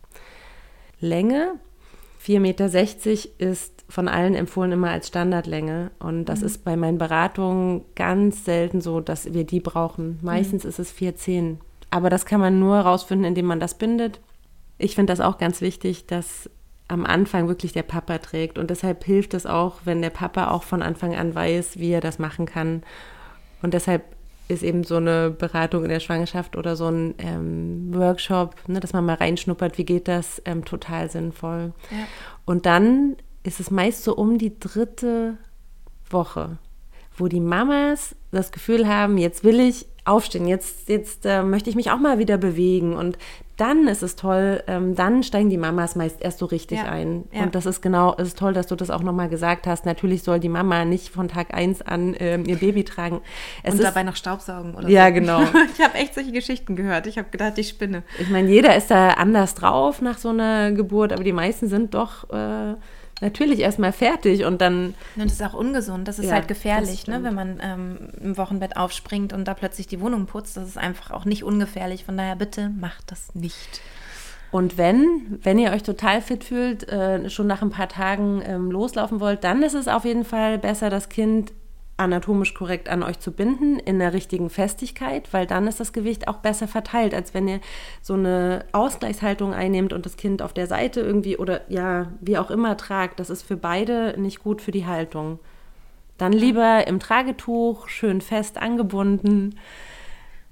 [0.99, 1.53] Länge,
[2.23, 2.65] 4,60 Meter
[3.49, 5.91] ist von allen empfohlen immer als Standardlänge.
[5.99, 6.45] Und das mhm.
[6.45, 10.17] ist bei meinen Beratungen ganz selten so, dass wir die brauchen.
[10.21, 10.69] Meistens mhm.
[10.69, 11.57] ist es 4,10.
[11.89, 14.21] Aber das kann man nur herausfinden, indem man das bindet.
[14.77, 16.49] Ich finde das auch ganz wichtig, dass
[16.87, 18.57] am Anfang wirklich der Papa trägt.
[18.57, 22.01] Und deshalb hilft es auch, wenn der Papa auch von Anfang an weiß, wie er
[22.01, 22.83] das machen kann.
[23.61, 24.03] Und deshalb
[24.47, 28.93] ist eben so eine Beratung in der Schwangerschaft oder so ein ähm, Workshop, ne, dass
[28.93, 31.73] man mal reinschnuppert, wie geht das, ähm, total sinnvoll.
[31.89, 32.07] Ja.
[32.45, 35.37] Und dann ist es meist so um die dritte
[36.09, 36.57] Woche,
[37.17, 41.75] wo die Mamas das Gefühl haben, jetzt will ich aufstehen, jetzt, jetzt äh, möchte ich
[41.75, 42.95] mich auch mal wieder bewegen.
[42.95, 43.17] Und
[43.57, 46.85] dann ist es toll, ähm, dann steigen die Mamas meist erst so richtig ja.
[46.85, 47.25] ein.
[47.31, 47.43] Ja.
[47.43, 49.85] Und das ist genau, es ist toll, dass du das auch nochmal gesagt hast.
[49.85, 53.21] Natürlich soll die Mama nicht von Tag eins an ähm, ihr Baby tragen.
[53.61, 55.13] Es Und ist, dabei noch Staubsaugen oder Ja, so.
[55.13, 55.41] genau.
[55.77, 57.05] ich habe echt solche Geschichten gehört.
[57.05, 58.01] Ich habe gedacht, ich spinne.
[58.19, 61.93] Ich meine, jeder ist da anders drauf nach so einer Geburt, aber die meisten sind
[61.93, 62.75] doch äh,
[63.21, 64.95] natürlich erstmal fertig und dann.
[65.15, 66.07] Und das ist auch ungesund.
[66.07, 67.23] Das ist ja, halt gefährlich, ne?
[67.23, 70.57] wenn man ähm, im Wochenbett aufspringt und da plötzlich die Wohnung putzt.
[70.57, 72.03] Das ist einfach auch nicht ungefährlich.
[72.05, 73.81] Von daher bitte macht das nicht.
[74.51, 78.69] Und wenn, wenn ihr euch total fit fühlt, äh, schon nach ein paar Tagen ähm,
[78.69, 81.53] loslaufen wollt, dann ist es auf jeden Fall besser, das Kind
[82.01, 86.27] anatomisch korrekt an euch zu binden, in der richtigen Festigkeit, weil dann ist das Gewicht
[86.27, 87.59] auch besser verteilt, als wenn ihr
[88.01, 92.51] so eine Ausgleichshaltung einnehmt und das Kind auf der Seite irgendwie oder ja, wie auch
[92.51, 93.19] immer tragt.
[93.19, 95.39] Das ist für beide nicht gut für die Haltung.
[96.17, 99.55] Dann lieber im Tragetuch, schön fest angebunden.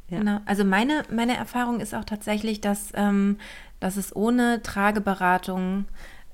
[0.09, 0.19] Ja.
[0.19, 0.39] Genau.
[0.45, 3.37] Also meine, meine Erfahrung ist auch tatsächlich, dass, ähm,
[3.79, 5.85] dass es ohne Trageberatung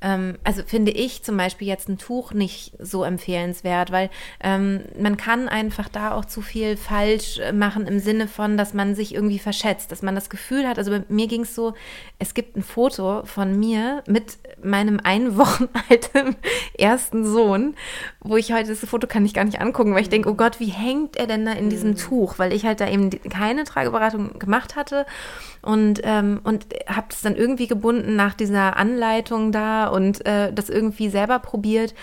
[0.01, 4.09] ähm, also finde ich zum Beispiel jetzt ein Tuch nicht so empfehlenswert, weil
[4.43, 8.95] ähm, man kann einfach da auch zu viel falsch machen im Sinne von, dass man
[8.95, 11.73] sich irgendwie verschätzt, dass man das Gefühl hat, also bei mir ging es so,
[12.19, 16.35] es gibt ein Foto von mir mit meinem ein Wochen alten
[16.77, 17.75] ersten Sohn,
[18.19, 20.59] wo ich heute, das Foto kann ich gar nicht angucken, weil ich denke, oh Gott,
[20.59, 21.97] wie hängt er denn da in diesem mhm.
[21.97, 22.37] Tuch?
[22.37, 25.05] Weil ich halt da eben keine Trageberatung gemacht hatte
[25.65, 30.69] und, ähm, und habe es dann irgendwie gebunden nach dieser Anleitung da und äh, das
[30.69, 31.93] irgendwie selber probiert.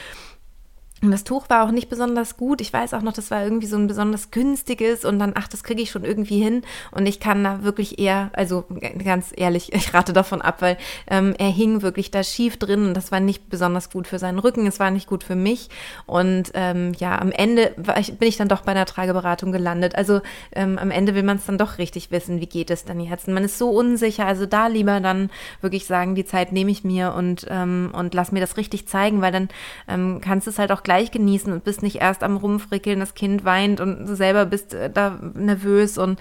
[1.03, 2.61] Und das Tuch war auch nicht besonders gut.
[2.61, 5.65] Ich weiß auch noch, das war irgendwie so ein besonders günstiges und dann, ach, das
[5.65, 6.63] kriege ich schon irgendwie hin.
[6.93, 8.65] Und ich kann da wirklich eher, also
[9.03, 12.95] ganz ehrlich, ich rate davon ab, weil ähm, er hing wirklich da schief drin und
[12.95, 15.71] das war nicht besonders gut für seinen Rücken, es war nicht gut für mich.
[16.07, 19.97] Und ähm, ja, am Ende ich, bin ich dann doch bei einer Trageberatung gelandet.
[19.97, 20.21] Also
[20.53, 23.27] ähm, am Ende will man es dann doch richtig wissen, wie geht es dann jetzt.
[23.27, 25.31] Und man ist so unsicher, also da lieber dann
[25.63, 29.21] wirklich sagen, die Zeit nehme ich mir und, ähm, und lass mir das richtig zeigen,
[29.21, 29.49] weil dann
[29.89, 33.01] ähm, kannst du es halt auch gleich gleich genießen und bist nicht erst am Rumfrickeln,
[33.01, 36.21] das Kind weint und du selber bist äh, da nervös und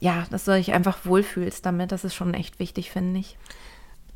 [0.00, 3.38] ja, dass du dich einfach wohlfühlst damit, das ist schon echt wichtig, finde ich.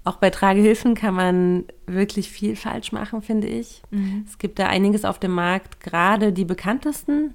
[0.04, 3.82] Auch bei Tragehilfen kann man wirklich viel falsch machen, finde ich.
[3.90, 4.24] Mhm.
[4.28, 7.35] Es gibt da einiges auf dem Markt, gerade die bekanntesten,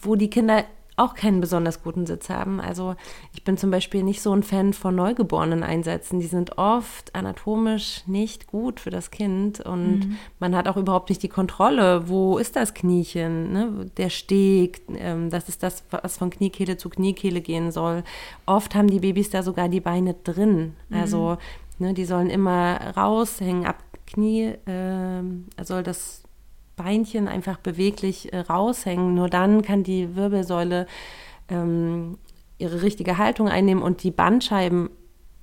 [0.00, 0.64] wo die Kinder
[0.98, 2.60] auch keinen besonders guten Sitz haben.
[2.60, 2.96] Also
[3.32, 6.20] ich bin zum Beispiel nicht so ein Fan von neugeborenen Einsätzen.
[6.20, 10.16] Die sind oft anatomisch nicht gut für das Kind und mhm.
[10.38, 12.08] man hat auch überhaupt nicht die Kontrolle.
[12.08, 13.52] Wo ist das Kniechen?
[13.52, 13.86] Ne?
[13.96, 18.02] Der Steg, ähm, das ist das, was von Kniekehle zu Kniekehle gehen soll.
[18.46, 20.74] Oft haben die Babys da sogar die Beine drin.
[20.90, 21.38] Also
[21.78, 21.86] mhm.
[21.86, 24.54] ne, die sollen immer raushängen ab Knie.
[24.66, 25.22] Äh,
[25.62, 26.22] soll das
[26.78, 29.14] Beinchen einfach beweglich äh, raushängen.
[29.14, 30.86] Nur dann kann die Wirbelsäule
[31.50, 32.16] ähm,
[32.56, 34.88] ihre richtige Haltung einnehmen und die Bandscheiben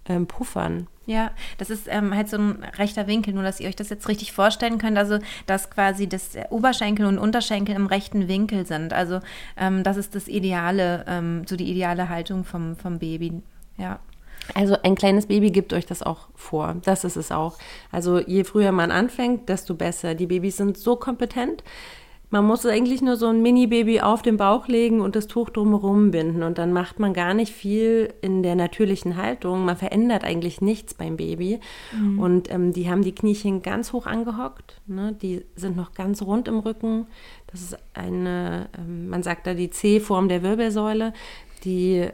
[0.07, 0.87] ähm, puffern.
[1.07, 4.07] Ja, das ist ähm, halt so ein rechter Winkel, nur dass ihr euch das jetzt
[4.07, 4.97] richtig vorstellen könnt.
[4.97, 8.91] Also, dass quasi das Oberschenkel und Unterschenkel im rechten Winkel sind.
[8.91, 9.19] Also,
[9.55, 13.43] ähm, das ist das ideale, ähm, so die ideale Haltung vom, vom Baby.
[13.77, 13.99] Ja.
[14.53, 16.75] Also ein kleines Baby gibt euch das auch vor.
[16.84, 17.58] Das ist es auch.
[17.91, 20.15] Also je früher man anfängt, desto besser.
[20.15, 21.63] Die Babys sind so kompetent.
[22.31, 26.12] Man muss eigentlich nur so ein Mini-Baby auf den Bauch legen und das Tuch drumherum
[26.12, 26.43] binden.
[26.43, 29.63] Und dann macht man gar nicht viel in der natürlichen Haltung.
[29.63, 31.60] Man verändert eigentlich nichts beim Baby.
[31.93, 32.19] Mhm.
[32.19, 34.81] Und ähm, die haben die Kniechen ganz hoch angehockt.
[34.88, 35.15] Ne?
[35.21, 37.08] Die sind noch ganz rund im Rücken.
[37.47, 41.13] Das ist eine, ähm, man sagt da die C-Form der Wirbelsäule,
[41.63, 42.08] die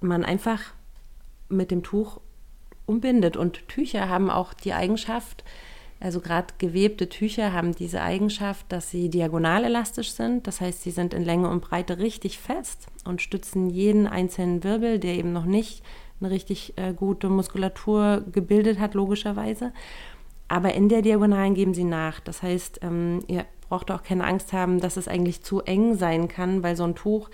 [0.00, 0.72] man einfach
[1.52, 2.20] mit dem Tuch
[2.86, 3.36] umbindet.
[3.36, 5.44] Und Tücher haben auch die Eigenschaft,
[6.00, 10.48] also gerade gewebte Tücher haben diese Eigenschaft, dass sie diagonal elastisch sind.
[10.48, 14.98] Das heißt, sie sind in Länge und Breite richtig fest und stützen jeden einzelnen Wirbel,
[14.98, 15.84] der eben noch nicht
[16.20, 19.72] eine richtig äh, gute Muskulatur gebildet hat, logischerweise.
[20.48, 22.18] Aber in der Diagonalen geben sie nach.
[22.18, 26.26] Das heißt, ähm, ihr braucht auch keine Angst haben, dass es eigentlich zu eng sein
[26.26, 27.30] kann, weil so ein Tuch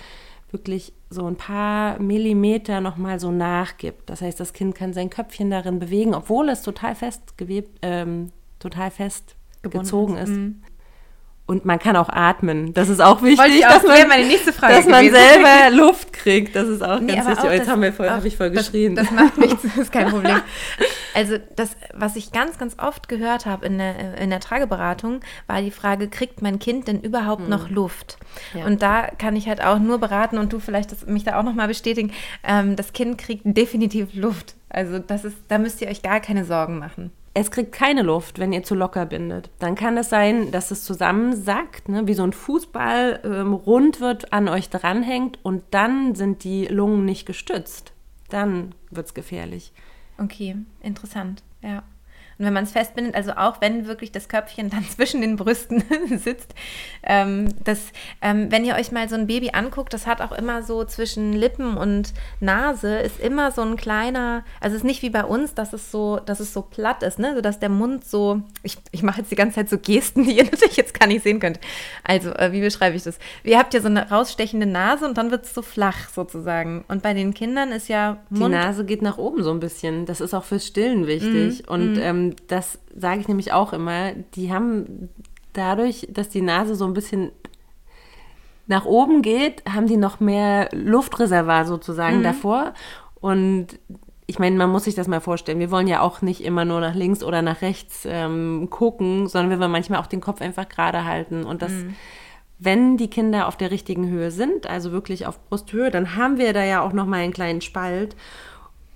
[0.51, 4.09] wirklich so ein paar Millimeter nochmal so nachgibt.
[4.09, 8.31] Das heißt, das Kind kann sein Köpfchen darin bewegen, obwohl es total fest gewebt, ähm,
[8.59, 10.31] total fest Gebunden gezogen ist.
[10.31, 10.37] ist.
[10.37, 10.63] Mhm.
[11.49, 12.75] Und man kann auch atmen.
[12.75, 16.55] Das ist auch wichtig, dass, man, meine nächste Frage dass man selber Luft kriegt.
[16.55, 17.45] Das ist auch nee, ganz wichtig.
[17.49, 18.95] Oh, jetzt haben wir voll, habe ich voll das, geschrien.
[18.95, 20.43] Das macht nichts, das ist kein Problem.
[21.15, 25.63] Also das, was ich ganz, ganz oft gehört habe in der, in der Trageberatung, war
[25.63, 27.49] die Frage, kriegt mein Kind denn überhaupt hm.
[27.49, 28.19] noch Luft?
[28.53, 28.67] Ja.
[28.67, 31.45] Und da kann ich halt auch nur beraten und du vielleicht das, mich da auch
[31.45, 32.13] nochmal bestätigen,
[32.47, 34.55] ähm, das Kind kriegt definitiv Luft.
[34.69, 38.39] Also das ist, da müsst ihr euch gar keine Sorgen machen es kriegt keine Luft,
[38.39, 39.51] wenn ihr zu locker bindet.
[39.59, 44.33] Dann kann es sein, dass es zusammensackt, ne, wie so ein Fußball ähm, rund wird,
[44.33, 47.93] an euch dranhängt und dann sind die Lungen nicht gestützt.
[48.29, 49.73] Dann wird es gefährlich.
[50.19, 51.83] Okay, interessant, ja.
[52.39, 55.83] Und wenn man es festbindet, also auch wenn wirklich das Köpfchen dann zwischen den Brüsten
[56.17, 56.55] sitzt,
[57.03, 60.63] ähm, das, ähm, wenn ihr euch mal so ein Baby anguckt, das hat auch immer
[60.63, 65.11] so zwischen Lippen und Nase ist immer so ein kleiner, also es ist nicht wie
[65.11, 68.05] bei uns, dass es so, dass es so platt ist, ne, so dass der Mund
[68.05, 71.07] so, ich, ich mache jetzt die ganze Zeit so Gesten, die ihr natürlich jetzt gar
[71.07, 71.59] nicht sehen könnt.
[72.05, 73.19] Also, äh, wie beschreibe ich das?
[73.45, 76.85] Ihr habt ja so eine rausstechende Nase und dann wird es so flach sozusagen.
[76.89, 78.55] Und bei den Kindern ist ja Mund.
[78.55, 80.07] Die Nase geht nach oben so ein bisschen.
[80.07, 81.67] Das ist auch fürs Stillen wichtig.
[81.67, 81.99] Mm, und mm.
[82.31, 85.09] Ähm, das sage ich nämlich auch immer, die haben
[85.53, 87.33] dadurch, dass die Nase so ein bisschen
[88.67, 92.23] nach oben geht, haben die noch mehr Luftreservoir sozusagen mhm.
[92.23, 92.75] davor.
[93.21, 93.79] Und
[94.27, 95.59] ich meine, man muss sich das mal vorstellen.
[95.59, 99.51] Wir wollen ja auch nicht immer nur nach links oder nach rechts ähm, gucken, sondern
[99.51, 101.45] wir wollen manchmal auch den Kopf einfach gerade halten.
[101.45, 101.95] Und das, mhm.
[102.59, 106.53] wenn die Kinder auf der richtigen Höhe sind, also wirklich auf Brusthöhe, dann haben wir
[106.53, 108.17] da ja auch noch mal einen kleinen Spalt.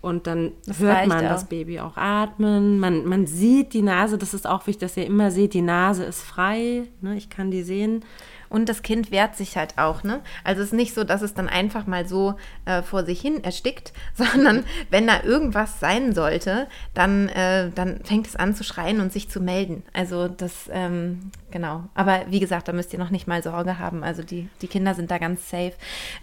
[0.03, 1.31] Und dann das hört man auch.
[1.31, 2.81] das Baby auch atmen.
[2.81, 6.05] Man, man sieht die Nase, das ist auch wichtig, dass ihr immer seht, die Nase
[6.05, 6.83] ist frei.
[7.01, 7.17] Ne?
[7.17, 8.05] Ich kann die sehen.
[8.53, 10.21] Und das Kind wehrt sich halt auch, ne?
[10.45, 12.35] Also es ist nicht so, dass es dann einfach mal so
[12.67, 18.27] äh, vor sich hin erstickt, sondern wenn da irgendwas sein sollte, dann, äh, dann fängt
[18.27, 19.83] es an zu schreien und sich zu melden.
[19.95, 21.85] Also das, ähm, genau.
[21.95, 24.05] Aber wie gesagt, da müsst ihr noch nicht mal Sorge haben.
[24.05, 25.73] Also die, die Kinder sind da ganz safe.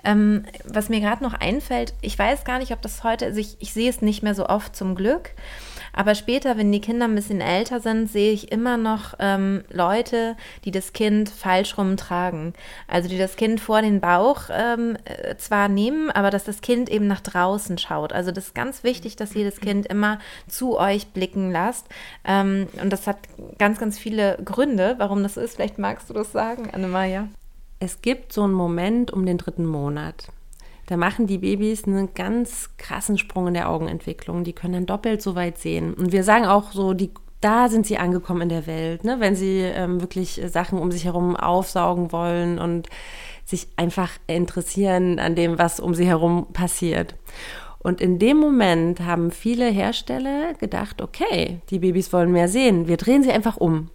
[0.04, 3.58] Ähm, was mir gerade noch einfällt, ich weiß gar nicht, ob das heute, also ich,
[3.60, 5.32] ich sehe es nicht mehr so oft zum Glück.
[5.94, 10.36] Aber später, wenn die Kinder ein bisschen älter sind, sehe ich immer noch ähm, Leute,
[10.66, 12.54] die das Kind falsch rumtragen.
[12.88, 16.90] Also die das Kind vor den Bauch ähm, äh, zwar nehmen, aber dass das Kind
[16.90, 18.14] eben nach draußen schaut.
[18.14, 21.88] Also das ist ganz wichtig, dass ihr das Kind immer zu euch blicken lasst.
[22.26, 23.18] Ähm, und das hat
[23.58, 25.56] ganz, ganz viele Gründe, warum das ist.
[25.56, 27.28] Vielleicht magst du das sagen, Annemaja.
[27.80, 30.28] Es gibt so einen Moment um den dritten Monat
[30.90, 34.44] da machen die Babys einen ganz krassen Sprung in der Augenentwicklung.
[34.44, 35.94] Die können dann doppelt so weit sehen.
[35.94, 39.18] Und wir sagen auch so, die, da sind sie angekommen in der Welt, ne?
[39.20, 42.90] wenn sie ähm, wirklich Sachen um sich herum aufsaugen wollen und
[43.46, 47.14] sich einfach interessieren an dem, was um sie herum passiert.
[47.78, 52.98] Und in dem Moment haben viele Hersteller gedacht, okay, die Babys wollen mehr sehen, wir
[52.98, 53.92] drehen sie einfach um.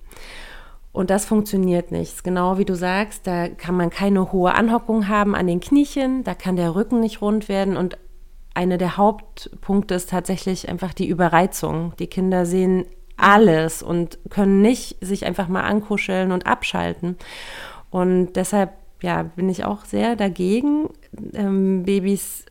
[0.95, 2.23] Und das funktioniert nicht.
[2.23, 6.35] Genau wie du sagst, da kann man keine hohe Anhockung haben an den Kniechen, da
[6.35, 7.99] kann der Rücken nicht rund werden und
[8.55, 11.95] einer der Hauptpunkte ist tatsächlich einfach die Überreizung.
[11.99, 17.17] Die Kinder sehen alles und können nicht sich einfach mal ankuscheln und abschalten.
[17.91, 20.91] Und deshalb ja, bin ich auch sehr dagegen,
[21.33, 22.47] ähm, Babys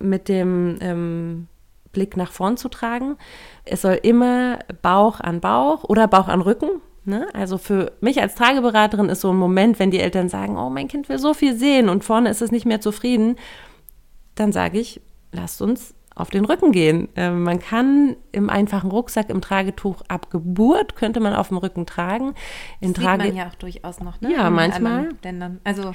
[0.00, 1.46] mit dem ähm,
[1.92, 3.16] Blick nach vorn zu tragen.
[3.64, 7.28] Es soll immer Bauch an Bauch oder Bauch an Rücken Ne?
[7.34, 10.88] Also für mich als Trageberaterin ist so ein Moment, wenn die Eltern sagen, oh, mein
[10.88, 13.36] Kind will so viel sehen und vorne ist es nicht mehr zufrieden,
[14.34, 17.08] dann sage ich, lasst uns auf den Rücken gehen.
[17.14, 21.86] Äh, man kann im einfachen Rucksack, im Tragetuch ab Geburt, könnte man auf dem Rücken
[21.86, 22.34] tragen.
[22.80, 24.32] In das Trage sieht man ja auch durchaus noch, ne?
[24.32, 25.10] Ja, in manchmal.
[25.22, 25.60] Ländern.
[25.62, 25.92] Also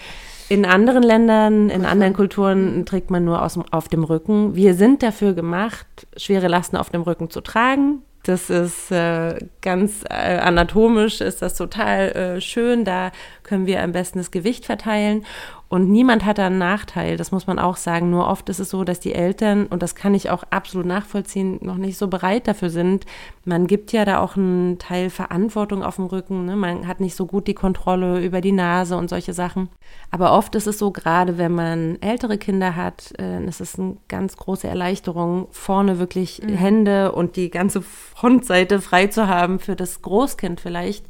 [0.48, 4.56] in anderen Ländern, in anderen Kulturen trägt man nur aus, auf dem Rücken.
[4.56, 10.04] Wir sind dafür gemacht, schwere Lasten auf dem Rücken zu tragen Das ist äh, ganz
[10.10, 12.86] äh, anatomisch, ist das total äh, schön.
[12.86, 13.12] Da
[13.44, 15.26] können wir am besten das Gewicht verteilen.
[15.72, 18.10] Und niemand hat da einen Nachteil, das muss man auch sagen.
[18.10, 21.60] Nur oft ist es so, dass die Eltern, und das kann ich auch absolut nachvollziehen,
[21.62, 23.06] noch nicht so bereit dafür sind.
[23.46, 26.44] Man gibt ja da auch einen Teil Verantwortung auf dem Rücken.
[26.44, 26.58] Ne?
[26.58, 29.70] Man hat nicht so gut die Kontrolle über die Nase und solche Sachen.
[30.10, 33.96] Aber oft ist es so, gerade wenn man ältere Kinder hat, äh, ist es eine
[34.10, 36.50] ganz große Erleichterung, vorne wirklich mhm.
[36.50, 41.06] Hände und die ganze Frontseite frei zu haben für das Großkind vielleicht.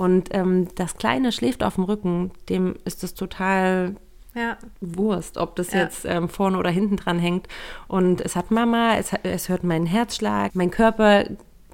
[0.00, 3.96] Und ähm, das Kleine schläft auf dem Rücken, dem ist es total
[4.34, 4.56] ja.
[4.80, 5.80] Wurst, ob das ja.
[5.80, 7.48] jetzt ähm, vorne oder hinten dran hängt.
[7.86, 11.24] Und es hat Mama, es, es hört meinen Herzschlag, mein Körper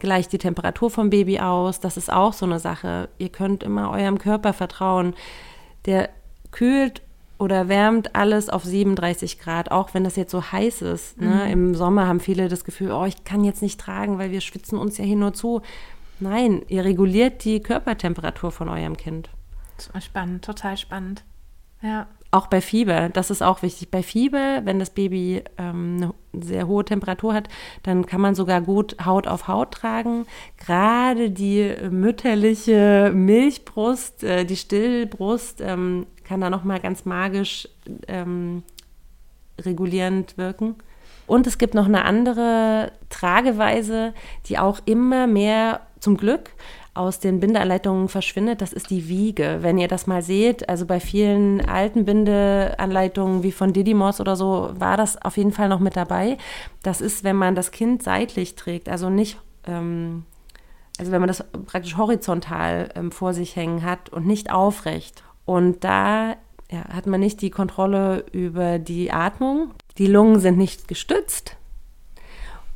[0.01, 1.79] gleicht die Temperatur vom Baby aus.
[1.79, 3.11] Das ist auch so eine Sache.
[3.19, 5.15] Ihr könnt immer eurem Körper vertrauen.
[5.85, 6.09] Der
[6.51, 7.03] kühlt
[7.39, 11.21] oder wärmt alles auf 37 Grad, auch wenn das jetzt so heiß ist.
[11.21, 11.45] Ne?
[11.45, 11.53] Mhm.
[11.53, 14.79] Im Sommer haben viele das Gefühl, oh, ich kann jetzt nicht tragen, weil wir schwitzen
[14.79, 15.63] uns ja hier nur zu.
[16.19, 19.31] Nein, ihr reguliert die Körpertemperatur von eurem Kind.
[20.01, 21.25] Spannend, total spannend.
[21.83, 22.07] Ja.
[22.33, 23.91] Auch bei Fieber, das ist auch wichtig.
[23.91, 27.49] Bei Fieber, wenn das Baby ähm, eine sehr hohe Temperatur hat,
[27.83, 30.27] dann kann man sogar gut Haut auf Haut tragen.
[30.59, 37.69] Gerade die mütterliche Milchbrust, äh, die Stillbrust, ähm, kann da nochmal ganz magisch
[38.09, 38.65] ähm,
[39.61, 40.75] regulierend wirken.
[41.27, 44.15] Und es gibt noch eine andere Trageweise,
[44.47, 46.51] die auch immer mehr zum Glück
[46.95, 49.59] aus den Bindeanleitungen verschwindet, das ist die Wiege.
[49.63, 54.71] Wenn ihr das mal seht, also bei vielen alten Bindeanleitungen wie von Didymos oder so,
[54.75, 56.39] war das auf jeden Fall noch mit dabei.
[56.85, 60.23] Das ist, wenn man das Kind seitlich trägt, also nicht, ähm,
[60.97, 65.25] also wenn man das praktisch horizontal ähm, vor sich hängen hat und nicht aufrecht.
[65.45, 66.37] Und da
[66.71, 69.73] ja, hat man nicht die Kontrolle über die Atmung.
[69.99, 71.57] Die Lungen sind nicht gestützt.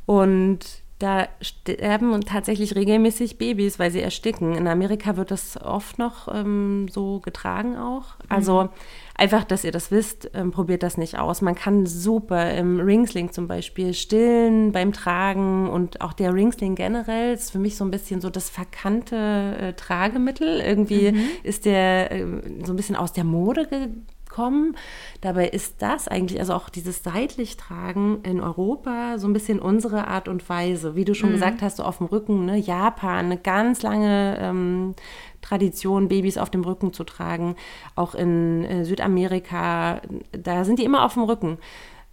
[0.05, 4.55] Und da sterben tatsächlich regelmäßig Babys, weil sie ersticken.
[4.55, 8.17] In Amerika wird das oft noch ähm, so getragen auch.
[8.29, 8.69] Also mhm.
[9.17, 11.41] einfach, dass ihr das wisst, ähm, probiert das nicht aus.
[11.41, 17.33] Man kann super im Ringsling zum Beispiel stillen beim Tragen und auch der Ringsling generell
[17.33, 20.61] ist für mich so ein bisschen so das verkannte äh, Tragemittel.
[20.61, 21.23] Irgendwie mhm.
[21.43, 22.27] ist der äh,
[22.63, 24.77] so ein bisschen aus der Mode gegangen kommen.
[25.21, 30.09] Dabei ist das eigentlich, also auch dieses seitlich tragen in Europa so ein bisschen unsere
[30.09, 30.97] Art und Weise.
[30.97, 31.35] Wie du schon mhm.
[31.35, 32.57] gesagt hast, so auf dem Rücken, ne?
[32.57, 34.95] Japan, eine ganz lange ähm,
[35.43, 37.57] Tradition, Babys auf dem Rücken zu tragen.
[37.97, 40.01] Auch in äh, Südamerika,
[40.33, 41.59] da sind die immer auf dem Rücken.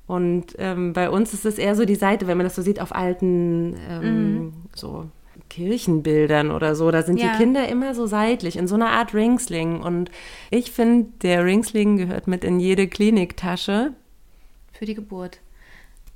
[0.08, 2.80] Und ähm, bei uns ist es eher so die Seite, wenn man das so sieht
[2.80, 4.54] auf alten ähm, mhm.
[4.74, 5.06] so
[5.50, 6.92] Kirchenbildern oder so.
[6.92, 7.32] Da sind ja.
[7.32, 9.82] die Kinder immer so seitlich, in so einer Art Ringsling.
[9.82, 10.12] Und
[10.50, 13.94] ich finde, der Ringsling gehört mit in jede Kliniktasche.
[14.74, 15.40] Für die Geburt.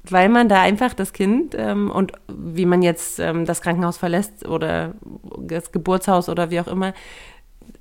[0.03, 4.47] Weil man da einfach das Kind ähm, und wie man jetzt ähm, das Krankenhaus verlässt
[4.47, 4.95] oder
[5.37, 6.93] das Geburtshaus oder wie auch immer,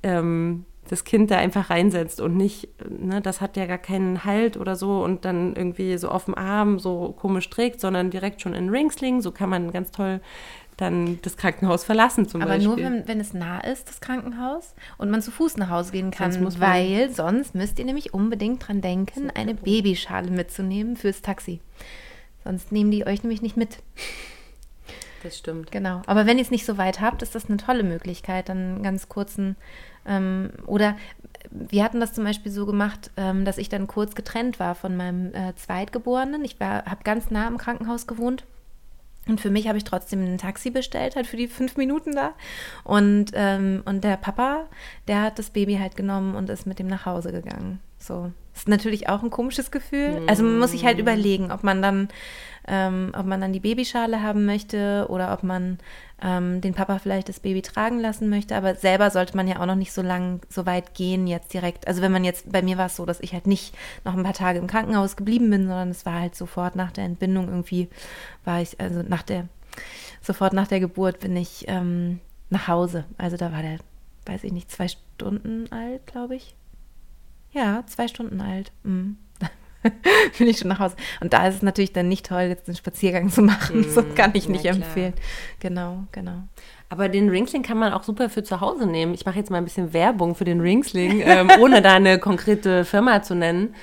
[0.03, 4.57] ähm, das Kind da einfach reinsetzt und nicht, ne, das hat ja gar keinen Halt
[4.57, 8.53] oder so und dann irgendwie so auf dem Arm so komisch trägt, sondern direkt schon
[8.53, 9.21] in Ringsling.
[9.21, 10.19] So kann man ganz toll
[10.81, 12.67] dann das Krankenhaus verlassen zum Aber Beispiel.
[12.67, 16.11] nur, wenn, wenn, es nah ist, das Krankenhaus, und man zu Fuß nach Hause gehen
[16.11, 21.61] kann, sonst weil sonst müsst ihr nämlich unbedingt dran denken, eine Babyschale mitzunehmen fürs Taxi.
[22.43, 23.77] Sonst nehmen die euch nämlich nicht mit.
[25.23, 25.71] Das stimmt.
[25.71, 26.01] Genau.
[26.07, 29.07] Aber wenn ihr es nicht so weit habt, ist das eine tolle Möglichkeit, dann ganz
[29.07, 29.55] kurzen
[30.07, 30.97] ähm, oder
[31.49, 34.95] wir hatten das zum Beispiel so gemacht, ähm, dass ich dann kurz getrennt war von
[34.95, 36.43] meinem äh, Zweitgeborenen.
[36.45, 38.45] Ich habe ganz nah im Krankenhaus gewohnt
[39.31, 42.33] und für mich habe ich trotzdem ein Taxi bestellt, halt für die fünf Minuten da.
[42.83, 44.67] Und, ähm, und der Papa,
[45.07, 47.79] der hat das Baby halt genommen und ist mit dem nach Hause gegangen.
[47.97, 48.33] So.
[48.53, 50.21] Ist natürlich auch ein komisches Gefühl.
[50.27, 51.01] Also man muss sich halt mm.
[51.01, 52.09] überlegen, ob man dann,
[52.67, 55.79] ähm, ob man dann die Babyschale haben möchte oder ob man
[56.21, 58.55] ähm, den Papa vielleicht das Baby tragen lassen möchte.
[58.55, 61.87] Aber selber sollte man ja auch noch nicht so lang so weit gehen jetzt direkt.
[61.87, 64.23] Also wenn man jetzt, bei mir war es so, dass ich halt nicht noch ein
[64.23, 67.87] paar Tage im Krankenhaus geblieben bin, sondern es war halt sofort nach der Entbindung irgendwie,
[68.43, 69.47] war ich, also nach der,
[70.21, 73.05] sofort nach der Geburt bin ich ähm, nach Hause.
[73.17, 73.79] Also da war der,
[74.25, 76.53] weiß ich nicht, zwei Stunden alt, glaube ich.
[77.51, 78.71] Ja, zwei Stunden alt.
[78.83, 79.17] Mhm.
[80.37, 80.95] bin ich schon nach Hause.
[81.21, 83.81] Und da ist es natürlich dann nicht toll, jetzt einen Spaziergang zu machen.
[83.81, 85.13] Mm, so kann ich nicht empfehlen.
[85.59, 86.43] Genau, genau.
[86.89, 89.13] Aber den Ringsling kann man auch super für zu Hause nehmen.
[89.13, 92.83] Ich mache jetzt mal ein bisschen Werbung für den Ringsling, ähm, ohne da eine konkrete
[92.85, 93.75] Firma zu nennen.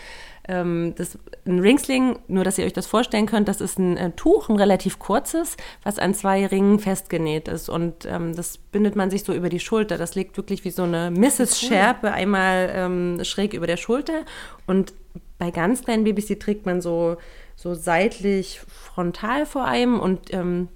[0.49, 4.11] Ähm, das, ein Ringsling, nur dass ihr euch das vorstellen könnt, das ist ein äh,
[4.13, 7.69] Tuch, ein relativ kurzes, was an zwei Ringen festgenäht ist.
[7.69, 9.99] Und ähm, das bindet man sich so über die Schulter.
[9.99, 11.39] Das liegt wirklich wie so eine Mrs.
[11.39, 11.69] Cool.
[11.69, 14.25] Schärpe einmal ähm, schräg über der Schulter.
[14.67, 14.95] Und
[15.39, 17.17] bei ganz kleinen Babys, die trägt man so,
[17.55, 20.69] so seitlich frontal vor einem und ähm,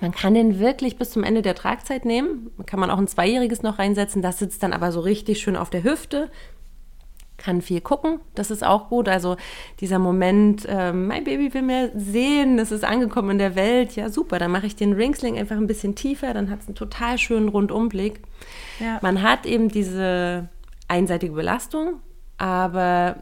[0.00, 2.50] Man kann den wirklich bis zum Ende der Tragzeit nehmen.
[2.66, 4.22] Kann man auch ein Zweijähriges noch reinsetzen.
[4.22, 6.30] Das sitzt dann aber so richtig schön auf der Hüfte.
[7.40, 9.08] Kann viel gucken, das ist auch gut.
[9.08, 9.36] Also
[9.80, 14.10] dieser Moment, äh, mein Baby will mehr sehen, es ist angekommen in der Welt, ja
[14.10, 17.16] super, dann mache ich den Ringsling einfach ein bisschen tiefer, dann hat es einen total
[17.16, 18.20] schönen Rundumblick.
[18.78, 18.98] Ja.
[19.00, 20.50] Man hat eben diese
[20.86, 22.00] einseitige Belastung,
[22.36, 23.16] aber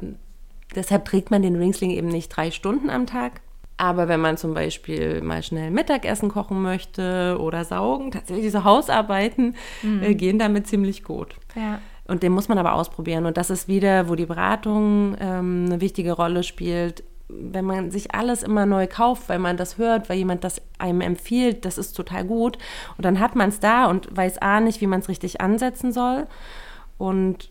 [0.74, 3.40] deshalb trägt man den Ringsling eben nicht drei Stunden am Tag,
[3.76, 9.54] aber wenn man zum Beispiel mal schnell Mittagessen kochen möchte oder saugen, tatsächlich diese Hausarbeiten
[9.82, 10.02] mhm.
[10.02, 11.36] äh, gehen damit ziemlich gut.
[11.54, 11.78] Ja.
[12.08, 13.26] Und den muss man aber ausprobieren.
[13.26, 17.04] Und das ist wieder, wo die Beratung ähm, eine wichtige Rolle spielt.
[17.28, 21.02] Wenn man sich alles immer neu kauft, weil man das hört, weil jemand das einem
[21.02, 22.56] empfiehlt, das ist total gut.
[22.96, 25.92] Und dann hat man es da und weiß A nicht, wie man es richtig ansetzen
[25.92, 26.26] soll.
[26.96, 27.50] Und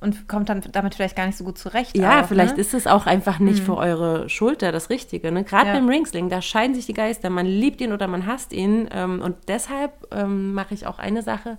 [0.00, 1.96] und kommt dann damit vielleicht gar nicht so gut zurecht.
[1.96, 2.60] Ja, auch, vielleicht ne?
[2.60, 3.64] ist es auch einfach nicht mhm.
[3.64, 5.32] für eure Schulter das Richtige.
[5.32, 5.42] Ne?
[5.42, 5.72] Gerade ja.
[5.74, 7.30] beim Ringsling, da scheiden sich die Geister.
[7.30, 8.88] Man liebt ihn oder man hasst ihn.
[8.92, 11.58] Ähm, und deshalb ähm, mache ich auch eine Sache.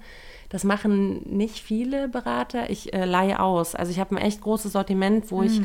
[0.49, 2.69] Das machen nicht viele Berater.
[2.69, 3.75] Ich äh, leihe aus.
[3.75, 5.45] Also ich habe ein echt großes Sortiment, wo mhm.
[5.45, 5.61] ich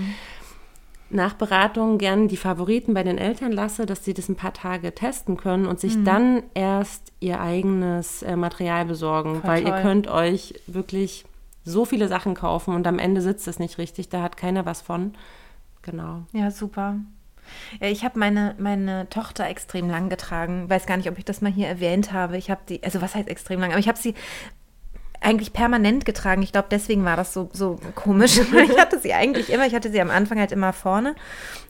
[1.11, 4.95] nach Beratung gern die Favoriten bei den Eltern lasse, dass sie das ein paar Tage
[4.95, 6.05] testen können und sich mhm.
[6.05, 9.41] dann erst ihr eigenes äh, Material besorgen.
[9.41, 9.73] Voll weil toll.
[9.73, 11.25] ihr könnt euch wirklich
[11.65, 14.83] so viele Sachen kaufen und am Ende sitzt es nicht richtig, da hat keiner was
[14.83, 15.15] von.
[15.83, 16.23] Genau.
[16.33, 16.97] Ja, super.
[17.81, 20.69] Ich habe meine, meine Tochter extrem lang getragen.
[20.69, 22.39] Weiß gar nicht, ob ich das mal hier erwähnt habe.
[22.39, 23.71] Ich habe die, also was heißt extrem lang?
[23.71, 24.15] Aber ich habe sie
[25.21, 26.43] eigentlich permanent getragen.
[26.43, 28.39] Ich glaube, deswegen war das so, so komisch.
[28.69, 31.15] ich hatte sie eigentlich immer, ich hatte sie am Anfang halt immer vorne.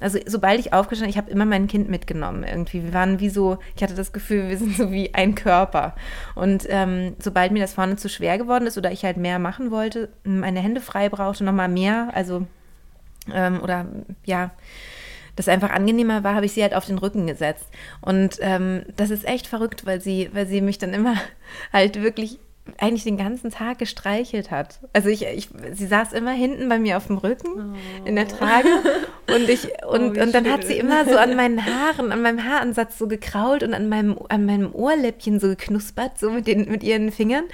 [0.01, 2.83] Also sobald ich aufgestanden, ich habe immer mein Kind mitgenommen irgendwie.
[2.83, 5.95] Wir waren wie so, ich hatte das Gefühl, wir sind so wie ein Körper.
[6.35, 9.71] Und ähm, sobald mir das vorne zu schwer geworden ist oder ich halt mehr machen
[9.71, 12.47] wollte, meine Hände frei brauchte, nochmal mehr, also
[13.33, 13.87] ähm, oder
[14.25, 14.51] ja,
[15.37, 17.67] das einfach angenehmer war, habe ich sie halt auf den Rücken gesetzt.
[18.01, 21.17] Und ähm, das ist echt verrückt, weil sie, weil sie mich dann immer
[21.73, 22.39] halt wirklich
[22.79, 24.79] eigentlich den ganzen Tag gestreichelt hat.
[24.95, 28.07] Also ich, ich, sie saß immer hinten bei mir auf dem Rücken oh.
[28.07, 28.69] in der Trage
[29.35, 32.43] und ich und, oh, und dann hat sie immer so an meinen Haaren, an meinem
[32.43, 36.83] Haaransatz so gekrault und an meinem an meinem Ohrläppchen so geknuspert, so mit den mit
[36.83, 37.45] ihren Fingern.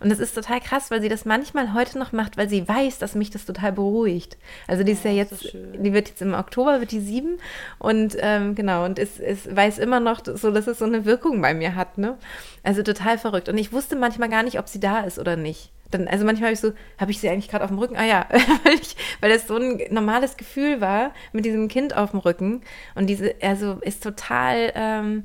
[0.00, 2.98] Und das ist total krass, weil sie das manchmal heute noch macht, weil sie weiß,
[2.98, 4.36] dass mich das total beruhigt.
[4.66, 7.38] Also die ist oh, ja jetzt, so die wird jetzt im Oktober wird die sieben
[7.78, 11.40] und ähm, genau und ist, ist weiß immer noch so, dass es so eine Wirkung
[11.40, 12.18] bei mir hat, ne?
[12.66, 13.48] Also total verrückt.
[13.48, 15.72] Und ich wusste manchmal gar nicht, ob sie da ist oder nicht.
[15.90, 17.96] Dann, also manchmal habe ich so, habe ich sie eigentlich gerade auf dem Rücken?
[17.96, 18.26] Ah ja,
[18.64, 22.62] weil, ich, weil das so ein normales Gefühl war mit diesem Kind auf dem Rücken.
[22.94, 25.24] Und diese, also ist total ähm,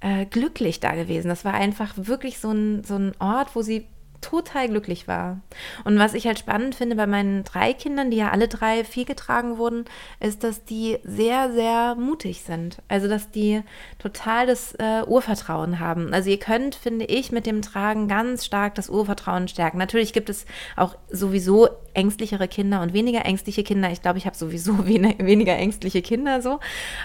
[0.00, 1.28] äh, glücklich da gewesen.
[1.28, 3.86] Das war einfach wirklich so ein, so ein Ort, wo sie
[4.24, 5.40] total glücklich war.
[5.84, 9.04] Und was ich halt spannend finde bei meinen drei Kindern, die ja alle drei viel
[9.04, 9.84] getragen wurden,
[10.18, 12.78] ist, dass die sehr, sehr mutig sind.
[12.88, 13.62] Also, dass die
[13.98, 16.14] total das äh, Urvertrauen haben.
[16.14, 19.78] Also, ihr könnt, finde ich, mit dem Tragen ganz stark das Urvertrauen stärken.
[19.78, 20.46] Natürlich gibt es
[20.76, 23.90] auch sowieso ängstlichere Kinder und weniger ängstliche Kinder.
[23.90, 26.60] Ich glaube, ich habe sowieso wen weniger ängstliche Kinder so.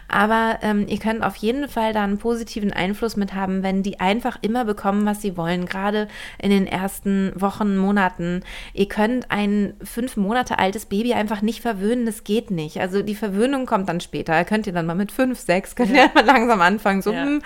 [0.07, 3.99] Aber ähm, ihr könnt auf jeden Fall da einen positiven Einfluss mit haben, wenn die
[3.99, 5.65] einfach immer bekommen, was sie wollen.
[5.65, 8.41] Gerade in den ersten Wochen, Monaten.
[8.73, 12.79] Ihr könnt ein fünf Monate altes Baby einfach nicht verwöhnen, das geht nicht.
[12.79, 14.43] Also die Verwöhnung kommt dann später.
[14.45, 17.01] Könnt ihr dann mal mit fünf, sechs, könnt ihr mal langsam anfangen.
[17.01, 17.23] So, ja.
[17.23, 17.41] Hm.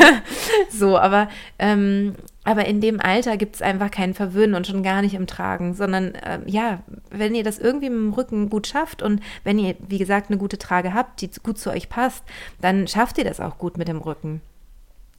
[0.70, 1.28] so aber
[1.58, 2.14] ähm,
[2.44, 5.74] aber in dem Alter gibt es einfach kein Verwöhnen und schon gar nicht im Tragen,
[5.74, 9.74] sondern äh, ja, wenn ihr das irgendwie mit dem Rücken gut schafft und wenn ihr,
[9.88, 12.22] wie gesagt, eine gute Trage habt, die gut zu euch passt,
[12.60, 14.42] dann schafft ihr das auch gut mit dem Rücken.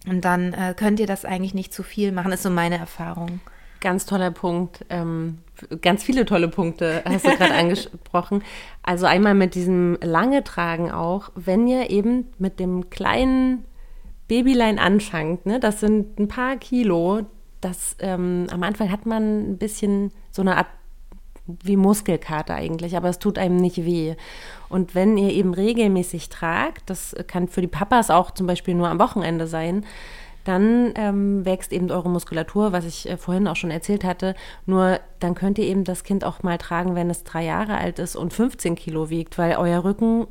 [0.08, 3.40] Und dann äh, könnt ihr das eigentlich nicht zu viel machen, ist so meine Erfahrung.
[3.82, 4.86] Ganz toller Punkt.
[4.90, 5.40] Ähm,
[5.82, 8.44] ganz viele tolle Punkte hast du gerade angesprochen.
[8.84, 13.66] Also einmal mit diesem lange Tragen auch, wenn ihr eben mit dem kleinen
[14.28, 17.22] Babylein anfangt, ne, das sind ein paar Kilo,
[17.62, 20.68] das ähm, am Anfang hat man ein bisschen so eine Art
[21.48, 24.16] wie Muskelkater eigentlich, aber es tut einem nicht weh.
[24.68, 28.90] Und wenn ihr eben regelmäßig tragt, das kann für die Papas auch zum Beispiel nur
[28.90, 29.86] am Wochenende sein,
[30.44, 34.36] dann ähm, wächst eben eure Muskulatur, was ich äh, vorhin auch schon erzählt hatte.
[34.66, 38.00] Nur dann könnt ihr eben das Kind auch mal tragen, wenn es drei Jahre alt
[38.00, 40.28] ist und 15 Kilo wiegt, weil euer Rücken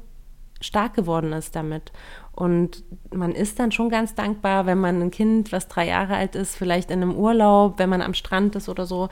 [0.61, 1.93] stark geworden ist damit.
[2.35, 2.83] Und
[3.13, 6.57] man ist dann schon ganz dankbar, wenn man ein Kind, was drei Jahre alt ist,
[6.57, 9.09] vielleicht in einem Urlaub, wenn man am Strand ist oder so,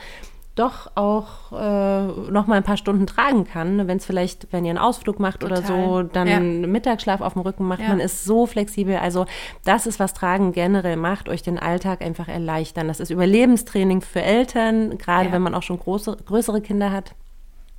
[0.54, 3.88] doch auch äh, noch mal ein paar Stunden tragen kann.
[3.88, 5.58] Wenn es vielleicht, wenn ihr einen Ausflug macht Total.
[5.58, 6.40] oder so, dann ja.
[6.40, 7.80] Mittagsschlaf auf dem Rücken macht.
[7.80, 7.88] Ja.
[7.88, 8.96] Man ist so flexibel.
[8.96, 9.24] Also
[9.64, 12.88] das ist, was Tragen generell macht, euch den Alltag einfach erleichtern.
[12.88, 15.32] Das ist Überlebenstraining für Eltern, gerade ja.
[15.32, 17.14] wenn man auch schon große, größere Kinder hat.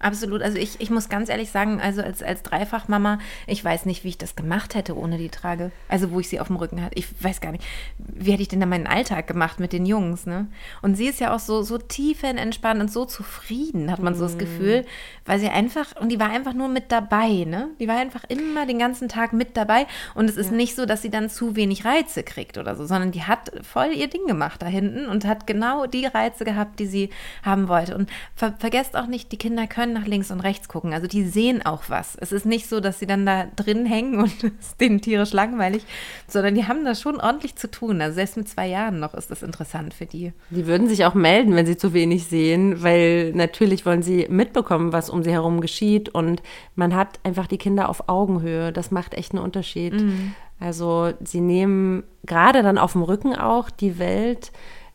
[0.04, 0.42] Absolut.
[0.42, 4.10] Also ich, ich muss ganz ehrlich sagen, also als, als Dreifachmama, ich weiß nicht, wie
[4.10, 5.72] ich das gemacht hätte ohne die Trage.
[5.88, 6.96] Also wo ich sie auf dem Rücken hatte.
[6.96, 7.64] Ich weiß gar nicht,
[7.98, 10.48] wie hätte ich denn da meinen Alltag gemacht mit den Jungs, ne?
[10.82, 14.38] Und sie ist ja auch so, so tiefenentspannt und so zufrieden, hat man so das
[14.38, 14.86] Gefühl,
[15.26, 17.70] weil sie einfach, und die war einfach nur mit dabei, ne?
[17.80, 19.88] Die war einfach immer den ganzen Tag mit dabei.
[20.16, 20.58] Und es ist ja.
[20.58, 23.94] nicht so, dass sie dann zu wenig Reize kriegt oder so, sondern die hat voll
[23.94, 27.10] ihr Ding gemacht da hinten und hat genau die Reize gehabt, die sie
[27.42, 27.96] haben wollte.
[27.96, 30.94] Und ver vergesst auch nicht, die Kinder können nach links und rechts gucken.
[30.94, 32.16] Also die sehen auch was.
[32.20, 35.34] Es ist nicht so, dass sie dann da drin hängen und es ist denen tierisch
[35.34, 35.84] langweilig,
[36.28, 38.02] sondern die haben da schon ordentlich zu tun.
[38.02, 40.34] Also selbst mit zwei Jahren noch ist das interessant für die.
[40.50, 44.94] Die würden sich auch melden, wenn sie zu wenig sehen, weil natürlich wollen sie mitbekommen,
[44.94, 46.42] was um sie herum geschieht und
[46.76, 48.72] man hat einfach die Kinder auf Augenhöhe.
[48.72, 49.94] Das macht echt einen Unterschied.
[49.94, 50.34] Mhm.
[50.60, 54.52] Also sie nehmen gerade dann auf dem Rücken auch die Welt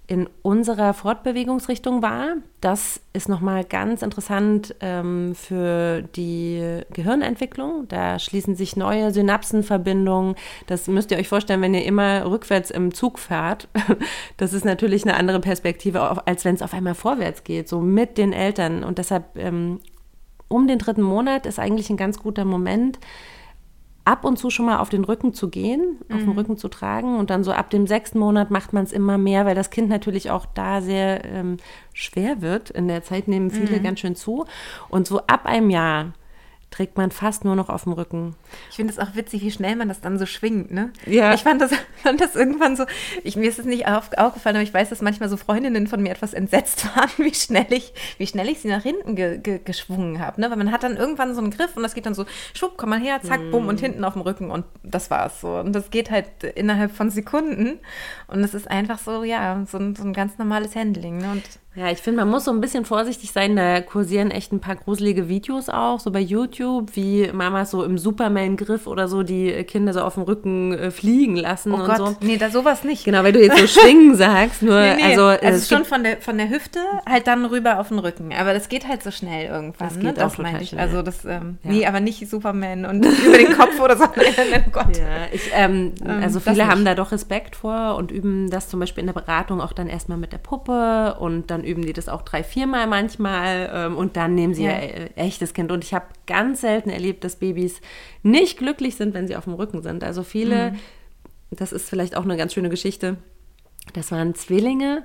[0.09, 2.37] in unserer Fortbewegungsrichtung war.
[2.63, 7.87] Das ist nochmal ganz interessant ähm, für die Gehirnentwicklung.
[7.89, 10.35] Da schließen sich neue Synapsenverbindungen.
[10.67, 13.69] Das müsst ihr euch vorstellen, wenn ihr immer rückwärts im Zug fahrt.
[14.39, 18.17] Das ist natürlich eine andere Perspektive, als wenn es auf einmal vorwärts geht, so mit
[18.17, 18.85] den Eltern.
[18.85, 19.81] Und deshalb ähm,
[20.47, 22.99] um den dritten Monat ist eigentlich ein ganz guter Moment,
[24.09, 26.39] ab und zu schon mal auf den Rücken zu gehen, auf dem mhm.
[26.39, 27.19] Rücken zu tragen.
[27.19, 29.91] Und dann so ab dem sechsten Monat macht man es immer mehr, weil das Kind
[29.91, 31.59] natürlich auch da sehr ähm,
[31.93, 32.71] schwer wird.
[32.71, 33.83] In der Zeit nehmen viele mhm.
[33.83, 34.47] ganz schön zu.
[34.89, 36.15] Und so ab einem Jahr
[36.71, 38.37] trägt man fast nur noch auf dem Rücken.
[38.71, 40.93] Ich finde es auch witzig, wie schnell man das dann so schwingt, ne?
[41.07, 41.33] Ja.
[41.33, 42.85] Ich fand das, fand das irgendwann so,
[43.25, 46.03] ich, mir ist es nicht auf, aufgefallen, aber ich weiß, dass manchmal so Freundinnen von
[46.03, 49.61] mir etwas entsetzt waren, wie schnell ich, wie schnell ich sie nach hinten ge, ge,
[49.65, 50.51] geschwungen habe, ne?
[50.51, 52.91] Weil man hat dann irgendwann so einen Griff und das geht dann so, schwupp, komm
[52.91, 53.85] mal her, zack, bumm und mm.
[53.85, 55.57] hinten auf dem Rücken und das war's so.
[55.57, 57.79] Und das geht halt innerhalb von Sekunden
[58.27, 61.33] und es ist einfach so, ja, so ein, so ein ganz normales Handling, ne?
[61.33, 61.45] Und
[61.79, 63.55] ja, ich finde, man muss so ein bisschen vorsichtig sein.
[63.55, 67.99] Da kursieren echt ein paar gruselige Videos auch, so bei YouTube, wie Mamas so im
[67.99, 71.97] Superman-Griff oder so die Kinder so auf dem Rücken äh, fliegen lassen oh und Gott,
[71.99, 72.17] so.
[72.21, 73.05] Nee, da sowas nicht.
[73.05, 74.63] Genau, weil du jetzt so schwingen sagst.
[74.63, 75.03] Nur, nee, nee.
[75.05, 78.33] also, also schon von der, von der Hüfte halt dann rüber auf den Rücken.
[78.37, 79.89] Aber das geht halt so schnell irgendwann.
[79.89, 80.05] Das ne?
[80.05, 80.71] geht das auch total ich.
[80.71, 80.81] schnell.
[80.81, 81.71] Also das, ähm, ja.
[81.71, 84.05] nee, aber nicht Superman und über den Kopf oder so.
[84.07, 84.97] oh Gott.
[84.97, 88.81] Ja, ich, ähm, ähm also viele haben da doch Respekt vor und üben das zum
[88.81, 92.09] Beispiel in der Beratung auch dann erstmal mit der Puppe und dann üben die das
[92.09, 94.73] auch drei, viermal manchmal ähm, und dann nehmen sie ja.
[94.73, 95.71] ja äh, echtes Kind.
[95.71, 97.81] Und ich habe ganz selten erlebt, dass Babys
[98.23, 100.05] nicht glücklich sind, wenn sie auf dem Rücken sind.
[100.05, 100.77] Also viele, mhm.
[101.51, 103.19] das ist vielleicht auch eine ganz schöne Geschichte,
[103.95, 105.05] das waren Zwillinge,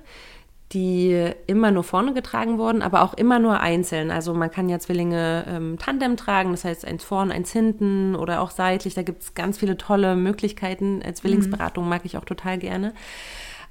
[0.71, 4.09] die immer nur vorne getragen wurden, aber auch immer nur einzeln.
[4.09, 8.41] Also man kann ja Zwillinge ähm, Tandem tragen, das heißt eins vorne, eins hinten oder
[8.41, 8.95] auch seitlich.
[8.95, 11.01] Da gibt es ganz viele tolle Möglichkeiten.
[11.01, 11.89] Äh, Zwillingsberatung mhm.
[11.91, 12.93] mag ich auch total gerne.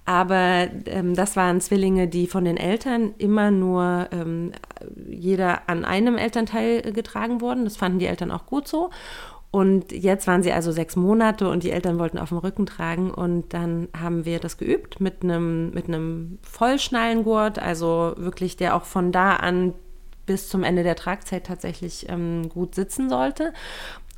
[0.05, 4.53] Aber ähm, das waren Zwillinge, die von den Eltern immer nur ähm,
[5.09, 7.65] jeder an einem Elternteil getragen wurden.
[7.65, 8.91] Das fanden die Eltern auch gut so.
[9.53, 13.11] Und jetzt waren sie also sechs Monate und die Eltern wollten auf dem Rücken tragen.
[13.11, 18.85] Und dann haben wir das geübt mit einem, mit einem Vollschnallengurt, also wirklich der auch
[18.85, 19.75] von da an
[20.25, 23.53] bis zum Ende der Tragzeit tatsächlich ähm, gut sitzen sollte.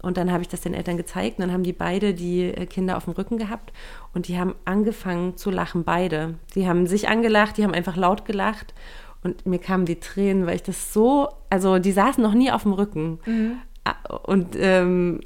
[0.05, 1.38] Und dann habe ich das den Eltern gezeigt.
[1.38, 3.72] Und dann haben die beide die äh, Kinder auf dem Rücken gehabt
[4.12, 6.34] und die haben angefangen zu lachen, beide.
[6.55, 8.74] Die haben sich angelacht, die haben einfach laut gelacht.
[9.22, 12.64] Und mir kamen die Tränen, weil ich das so, also die saßen noch nie auf
[12.64, 13.18] dem Rücken.
[13.24, 13.59] Mhm
[14.22, 15.20] und ähm,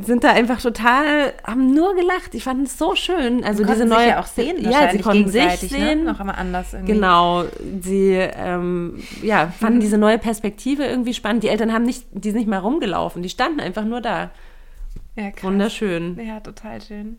[0.00, 2.34] sind da einfach total, haben nur gelacht.
[2.34, 3.42] Ich fand es so schön.
[3.42, 5.56] Also diese neue, sich ja auch sehen, ja, sie konnten sich ne?
[5.56, 6.12] sehen, ne?
[6.12, 6.74] noch immer anders.
[6.74, 6.92] Irgendwie.
[6.92, 7.44] Genau,
[7.80, 9.80] sie ähm, ja fanden mhm.
[9.82, 11.42] diese neue Perspektive irgendwie spannend.
[11.42, 14.30] Die Eltern haben nicht, die sind nicht mal rumgelaufen, die standen einfach nur da.
[15.16, 15.42] Ja, krass.
[15.42, 16.20] Wunderschön.
[16.24, 17.18] Ja, total schön.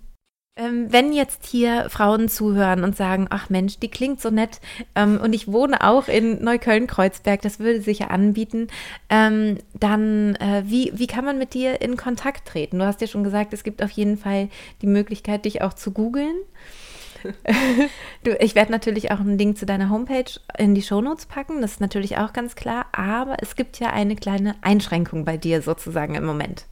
[0.59, 4.59] Ähm, wenn jetzt hier Frauen zuhören und sagen, ach Mensch, die klingt so nett
[4.93, 8.67] ähm, und ich wohne auch in Neukölln-Kreuzberg, das würde sich ja anbieten,
[9.09, 12.79] ähm, dann äh, wie, wie kann man mit dir in Kontakt treten?
[12.79, 14.49] Du hast ja schon gesagt, es gibt auf jeden Fall
[14.81, 16.35] die Möglichkeit, dich auch zu googeln.
[18.25, 21.73] du, ich werde natürlich auch einen Link zu deiner Homepage in die Shownotes packen, das
[21.73, 26.15] ist natürlich auch ganz klar, aber es gibt ja eine kleine Einschränkung bei dir sozusagen
[26.15, 26.65] im Moment.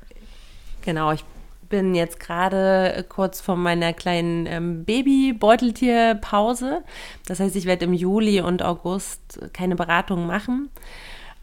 [0.83, 1.23] Genau, ich
[1.69, 6.83] bin jetzt gerade kurz vor meiner kleinen ähm, Baby-Beuteltier-Pause.
[7.25, 10.69] Das heißt, ich werde im Juli und August keine Beratung machen,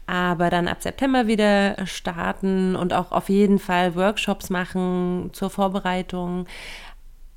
[0.07, 6.45] aber dann ab September wieder starten und auch auf jeden Fall Workshops machen zur Vorbereitung.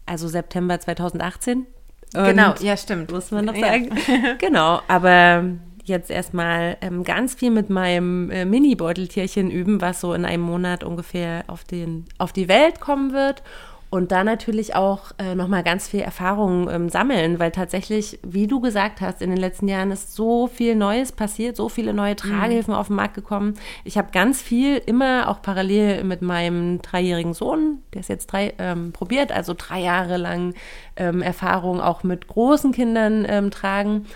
[0.06, 1.66] Also September 2018.
[2.12, 3.10] Genau, und, ja, stimmt.
[3.12, 3.90] Muss man noch sagen.
[4.06, 4.34] Ja.
[4.38, 5.44] genau, aber
[5.88, 10.84] jetzt erstmal ähm, ganz viel mit meinem äh, Mini-Beuteltierchen üben, was so in einem Monat
[10.84, 13.42] ungefähr auf, den, auf die Welt kommen wird.
[13.90, 18.60] und da natürlich auch äh, nochmal ganz viel Erfahrung ähm, sammeln, weil tatsächlich, wie du
[18.60, 22.74] gesagt hast, in den letzten Jahren ist so viel Neues passiert, so viele neue Tragehilfen
[22.74, 22.78] mhm.
[22.78, 23.54] auf den Markt gekommen.
[23.84, 28.52] Ich habe ganz viel immer auch parallel mit meinem dreijährigen Sohn, der ist jetzt drei,
[28.58, 30.54] ähm, probiert, also drei Jahre lang
[30.96, 34.06] ähm, Erfahrung auch mit großen Kindern ähm, tragen.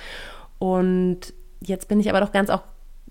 [0.59, 1.33] Und
[1.65, 2.63] jetzt bin ich aber doch ganz auch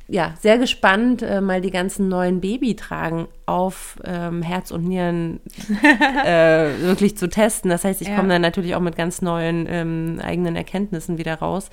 [0.08, 5.40] ja, sehr gespannt, äh, mal die ganzen neuen Babytragen auf ähm, Herz und Nieren
[6.26, 7.70] äh, wirklich zu testen.
[7.70, 8.16] Das heißt, ich ja.
[8.16, 11.70] komme dann natürlich auch mit ganz neuen ähm, eigenen Erkenntnissen wieder raus.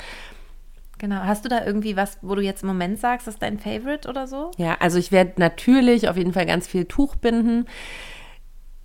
[0.99, 1.17] Genau.
[1.17, 4.09] Hast du da irgendwie was, wo du jetzt im Moment sagst, das ist dein Favorite
[4.09, 4.51] oder so?
[4.57, 7.67] Ja, also ich werde natürlich auf jeden Fall ganz viel Tuch binden.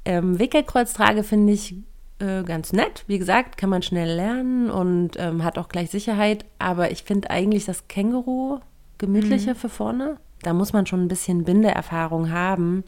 [0.06, 1.76] Ähm, Wickelkreuztrage finde ich
[2.24, 3.04] äh, ganz nett.
[3.08, 6.46] Wie gesagt, kann man schnell lernen und ähm, hat auch gleich Sicherheit.
[6.58, 8.60] Aber ich finde eigentlich das Känguru
[8.98, 9.58] gemütlicher mhm.
[9.58, 10.18] für vorne.
[10.42, 12.84] Da muss man schon ein bisschen Bindeerfahrung haben,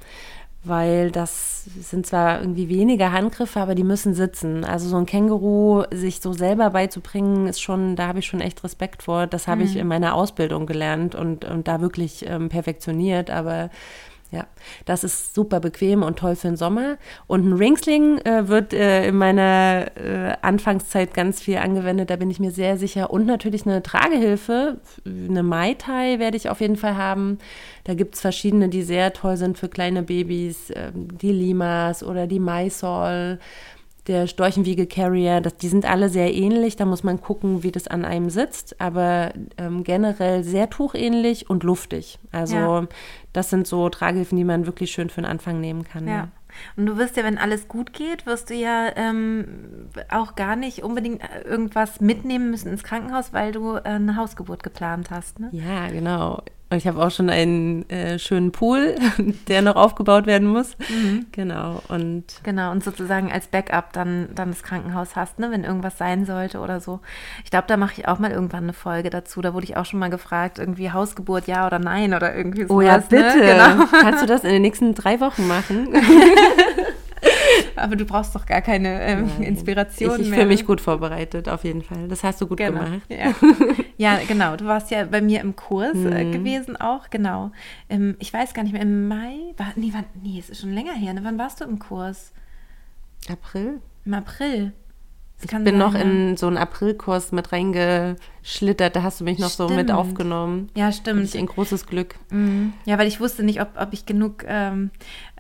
[0.63, 4.63] weil das sind zwar irgendwie weniger Handgriffe, aber die müssen sitzen.
[4.63, 8.63] Also so ein Känguru sich so selber beizubringen, ist schon, da habe ich schon echt
[8.63, 9.27] Respekt vor.
[9.27, 9.67] Das habe mhm.
[9.67, 13.69] ich in meiner Ausbildung gelernt und, und da wirklich ähm, perfektioniert, aber
[14.32, 14.47] ja,
[14.86, 16.97] das ist super bequem und toll für den Sommer.
[17.28, 22.32] Und ein Ringsling äh, wird äh, in meiner äh, Anfangszeit ganz viel angewendet, da bin
[22.32, 23.11] ich mir sehr sicher.
[23.11, 27.38] Und natürlich eine Tragehilfe, eine Mai Tai werde ich auf jeden Fall haben.
[27.84, 32.28] Da gibt es verschiedene, die sehr toll sind für kleine Babys, ähm, die Limas oder
[32.28, 33.39] die Mysol
[34.08, 36.76] der Storchenwiege-Carrier, die sind alle sehr ähnlich.
[36.76, 41.64] Da muss man gucken, wie das an einem sitzt, aber ähm, generell sehr tuchähnlich und
[41.64, 42.20] luftig.
[42.32, 42.88] Also ja.
[43.34, 46.08] das sind so Tragehilfen, die man wirklich schön für den Anfang nehmen kann.
[46.08, 46.30] Ja.
[46.78, 50.84] Und du wirst ja, wenn alles gut geht, wirst du ja ähm, auch gar nicht
[50.84, 55.39] unbedingt äh, irgendwas mitnehmen müssen ins Krankenhaus, weil du äh, eine Hausgeburt geplant hast.
[55.39, 55.49] Ne?
[55.51, 56.41] Ja, genau.
[56.70, 58.95] Und ich habe auch schon einen äh, schönen Pool,
[59.47, 60.76] der noch aufgebaut werden muss.
[60.89, 61.28] Mhm.
[61.32, 61.82] Genau.
[61.89, 66.26] Und genau, und sozusagen als Backup dann, dann das Krankenhaus hast, ne, wenn irgendwas sein
[66.26, 67.01] sollte oder so.
[67.43, 69.41] Ich glaube, da mache ich auch mal irgendwann eine Folge dazu.
[69.41, 72.74] Da wurde ich auch schon mal gefragt, irgendwie Hausgeburt, ja oder nein oder irgendwie so.
[72.74, 73.03] Oh ja, ne?
[73.09, 73.38] bitte.
[73.38, 73.45] Ne?
[73.45, 73.86] Genau.
[74.01, 75.89] Kannst du das in den nächsten drei Wochen machen?
[77.86, 81.63] Aber du brauchst doch gar keine ähm, Inspiration ich, ich fühle mich gut vorbereitet, auf
[81.63, 82.07] jeden Fall.
[82.07, 82.83] Das hast du gut genau.
[82.83, 83.01] gemacht.
[83.09, 83.36] Ja.
[83.97, 84.19] ja.
[84.27, 84.55] genau.
[84.55, 86.31] Du warst ja bei mir im Kurs äh, mhm.
[86.31, 87.51] gewesen auch, genau.
[87.88, 89.36] Ähm, ich weiß gar nicht mehr, im Mai?
[89.57, 91.13] War, nee, war, nee, es ist schon länger her.
[91.13, 91.21] Ne?
[91.23, 92.33] Wann warst du im Kurs?
[93.29, 93.81] April.
[94.03, 94.73] Im April.
[95.43, 99.49] Ich bin sein, noch in so einen Aprilkurs mit reingeschlittert, da hast du mich noch
[99.49, 99.69] stimmt.
[99.69, 100.69] so mit aufgenommen.
[100.75, 101.23] Ja, stimmt.
[101.23, 102.15] Ich ein großes Glück.
[102.31, 102.73] Mhm.
[102.86, 104.91] Ja, weil ich wusste nicht, ob, ob ich genug, ähm,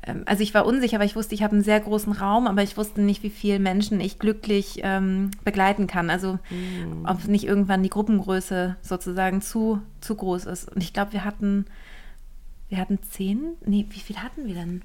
[0.05, 2.61] ähm also ich war unsicher, weil ich wusste, ich habe einen sehr großen Raum, aber
[2.61, 6.09] ich wusste nicht, wie viele Menschen ich glücklich ähm, begleiten kann.
[6.09, 7.05] Also mhm.
[7.05, 10.75] ob nicht irgendwann die Gruppengröße sozusagen zu, zu groß ist.
[10.75, 11.65] Und ich glaube, wir hatten,
[12.67, 14.81] wir hatten zehn, nee, wie viel hatten wir denn?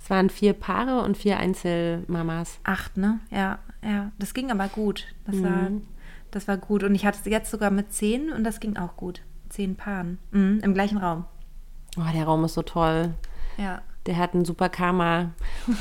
[0.00, 2.58] Es waren vier Paare und vier Einzelmamas.
[2.64, 3.20] Acht, ne?
[3.30, 4.12] Ja, ja.
[4.18, 5.06] Das ging aber gut.
[5.26, 5.44] Das, mhm.
[5.44, 5.70] war,
[6.30, 6.82] das war gut.
[6.82, 9.22] Und ich hatte es jetzt sogar mit zehn und das ging auch gut.
[9.48, 10.18] Zehn Paaren.
[10.30, 11.24] Mhm, Im gleichen Raum.
[11.98, 13.14] Oh, der Raum ist so toll.
[13.58, 13.82] Ja.
[14.06, 15.30] Der hat ein super Karma.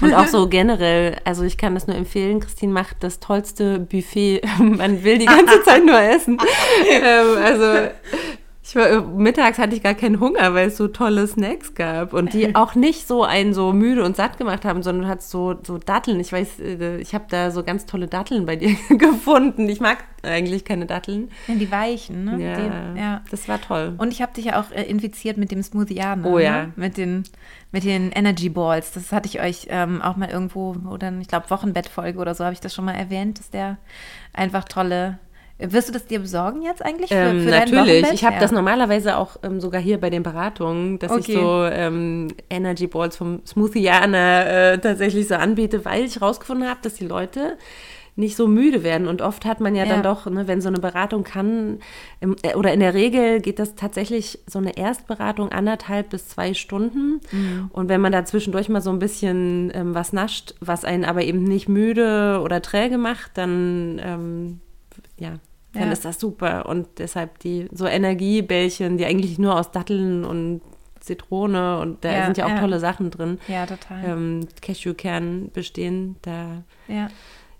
[0.01, 4.41] Und auch so generell, also ich kann das nur empfehlen, Christine macht das tollste Buffet.
[4.59, 6.37] Man will die ganze Zeit nur essen.
[6.91, 7.89] ähm, also
[8.71, 12.13] ich war, äh, mittags hatte ich gar keinen Hunger, weil es so tolle Snacks gab
[12.13, 15.29] und die auch nicht so einen so müde und satt gemacht haben, sondern du hattest
[15.29, 16.21] so, so Datteln.
[16.21, 19.67] Ich weiß, äh, ich habe da so ganz tolle Datteln bei dir gefunden.
[19.67, 21.31] Ich mag eigentlich keine Datteln.
[21.47, 22.41] Ja, die weichen, ne?
[22.41, 23.21] Ja, die, ja.
[23.29, 23.93] das war toll.
[23.97, 26.25] Und ich habe dich ja auch äh, infiziert mit dem Smoothianer.
[26.25, 26.67] Oh ja.
[26.67, 26.73] Ne?
[26.77, 27.23] Mit den,
[27.73, 28.93] mit den Energy Balls.
[28.93, 32.53] Das hatte ich euch ähm, auch mal irgendwo, oder ich glaube Wochenbettfolge oder so, habe
[32.53, 33.79] ich das schon mal erwähnt, dass der
[34.31, 35.19] einfach tolle
[35.61, 38.11] wirst du das dir besorgen jetzt eigentlich für, ähm, für Natürlich.
[38.13, 38.41] Ich habe ja.
[38.41, 41.19] das normalerweise auch ähm, sogar hier bei den Beratungen, dass okay.
[41.27, 46.79] ich so ähm, Energy Balls vom Smoothianer äh, tatsächlich so anbiete, weil ich rausgefunden habe,
[46.81, 47.57] dass die Leute
[48.15, 49.07] nicht so müde werden.
[49.07, 49.93] Und oft hat man ja, ja.
[49.93, 51.79] dann doch, ne, wenn so eine Beratung kann,
[52.19, 56.53] im, äh, oder in der Regel geht das tatsächlich so eine Erstberatung anderthalb bis zwei
[56.53, 57.21] Stunden.
[57.31, 57.69] Mhm.
[57.71, 61.23] Und wenn man da zwischendurch mal so ein bisschen ähm, was nascht, was einen aber
[61.23, 64.59] eben nicht müde oder träge macht, dann ähm,
[65.17, 65.39] ja,
[65.73, 65.91] dann ja.
[65.91, 66.65] ist das super.
[66.65, 70.61] Und deshalb die so Energiebällchen, die eigentlich nur aus Datteln und
[70.99, 72.59] Zitrone und da ja, sind ja auch ja.
[72.59, 73.39] tolle Sachen drin.
[73.47, 74.03] Ja, total.
[74.05, 76.63] Ähm, Cashewkern bestehen, da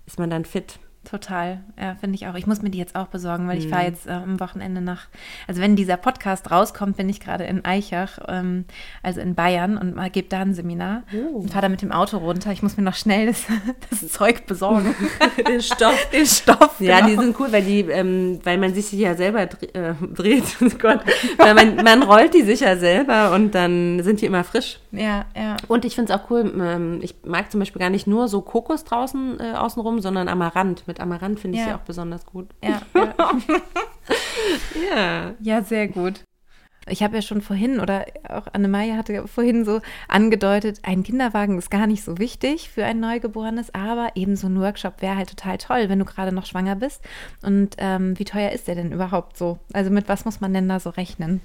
[0.06, 0.78] ist man dann fit.
[1.04, 1.60] Total.
[1.80, 2.34] Ja, finde ich auch.
[2.34, 5.06] Ich muss mir die jetzt auch besorgen, weil ich fahre jetzt äh, am Wochenende nach.
[5.48, 8.64] Also wenn dieser Podcast rauskommt, bin ich gerade in Eichach, ähm,
[9.02, 11.38] also in Bayern und mal gebe da ein Seminar Oh.
[11.40, 12.52] und fahre da mit dem Auto runter.
[12.52, 13.44] Ich muss mir noch schnell das,
[13.90, 14.94] das Zeug besorgen.
[15.48, 16.08] Den Stoff.
[16.12, 16.80] Den Stoff.
[16.80, 17.08] Ja, genau.
[17.08, 19.48] die sind cool, weil die, ähm, weil man sich ja selber äh,
[20.14, 20.44] dreht.
[20.60, 21.00] Oh Gott.
[21.36, 24.78] Weil man, man rollt die sich ja selber und dann sind die immer frisch.
[24.92, 25.56] Ja, ja.
[25.68, 28.40] Und ich finde es auch cool, ähm, ich mag zum Beispiel gar nicht nur so
[28.42, 30.84] Kokos draußen äh, außenrum, sondern Amaranth.
[30.92, 31.70] Mit Amaranth finde ich Ja.
[31.70, 32.50] sie auch besonders gut.
[32.62, 33.14] Ja, ja.
[34.90, 35.34] Ja.
[35.40, 36.20] ja, sehr gut.
[36.86, 41.70] Ich habe ja schon vorhin, oder auch Annemarie hatte vorhin so angedeutet, ein Kinderwagen ist
[41.70, 45.56] gar nicht so wichtig für ein Neugeborenes, aber eben so ein Workshop wäre halt total
[45.56, 47.00] toll, wenn du gerade noch schwanger bist.
[47.42, 49.58] Und ähm, wie teuer ist der denn überhaupt so?
[49.72, 51.40] Also mit was muss man denn da so rechnen?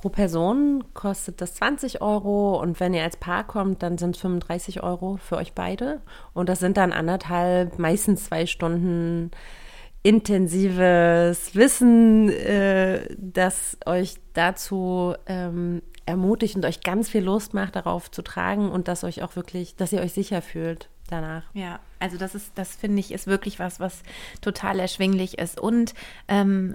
[0.00, 4.22] Pro Person kostet das 20 Euro und wenn ihr als Paar kommt, dann sind es
[4.22, 6.00] 35 Euro für euch beide.
[6.32, 9.30] Und das sind dann anderthalb, meistens zwei Stunden
[10.02, 18.10] intensives Wissen, äh, das euch dazu ähm, ermutigt und euch ganz viel Lust macht, darauf
[18.10, 21.42] zu tragen und dass euch auch wirklich, dass ihr euch sicher fühlt danach.
[21.54, 24.02] Ja, also das ist, das finde ich, ist wirklich was, was
[24.40, 25.58] total erschwinglich ist.
[25.58, 25.94] Und
[26.28, 26.74] ähm,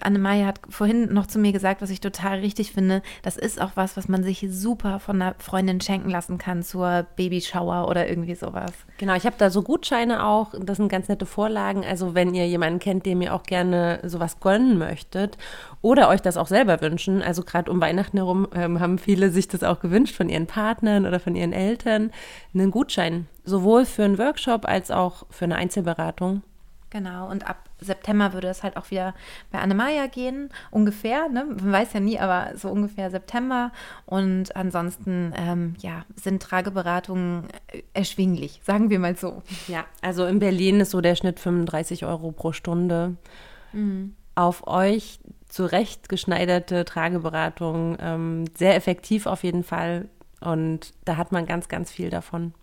[0.00, 3.72] Annemarie hat vorhin noch zu mir gesagt, was ich total richtig finde, das ist auch
[3.74, 8.34] was, was man sich super von einer Freundin schenken lassen kann zur Babyshower oder irgendwie
[8.34, 8.72] sowas.
[8.98, 10.54] Genau, ich habe da so Gutscheine auch.
[10.58, 11.84] Das sind ganz nette Vorlagen.
[11.84, 15.36] Also wenn ihr jemanden kennt, dem ihr auch gerne sowas gönnen möchtet
[15.82, 17.22] oder euch das auch selber wünschen.
[17.22, 21.06] Also gerade um Weihnachten herum ähm, haben viele sich das auch gewünscht von ihren Partnern
[21.06, 22.10] oder von ihren Eltern.
[22.54, 26.42] Einen Gutschein, sowohl für einen Workshop als auch für eine Einzelberatung.
[26.90, 29.14] Genau, und ab September würde es halt auch wieder
[29.50, 31.44] bei Annemaja gehen, ungefähr, ne?
[31.44, 33.72] Man weiß ja nie, aber so ungefähr September.
[34.06, 39.42] Und ansonsten, ähm, ja, sind Trageberatungen äh, erschwinglich, sagen wir mal so.
[39.66, 43.16] Ja, also in Berlin ist so der Schnitt 35 Euro pro Stunde.
[44.36, 45.18] Auf euch
[45.48, 50.08] zurechtgeschneiderte Trageberatung, ähm, sehr effektiv auf jeden Fall.
[50.40, 52.54] Und da hat man ganz, ganz viel davon.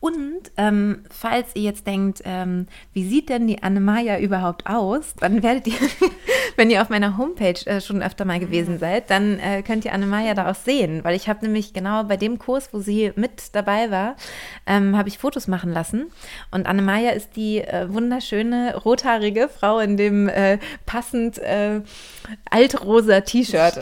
[0.00, 5.42] Und ähm, falls ihr jetzt denkt, ähm, wie sieht denn die Annemaja überhaupt aus, dann
[5.42, 5.78] werdet ihr,
[6.56, 9.94] wenn ihr auf meiner Homepage äh, schon öfter mal gewesen seid, dann äh, könnt ihr
[9.94, 13.54] Annemaja da auch sehen, weil ich habe nämlich genau bei dem Kurs, wo sie mit
[13.54, 14.16] dabei war,
[14.66, 16.10] ähm, habe ich Fotos machen lassen.
[16.50, 21.80] Und Annemaja ist die äh, wunderschöne rothaarige Frau in dem äh, passend äh,
[22.50, 23.80] altrosa T-Shirt.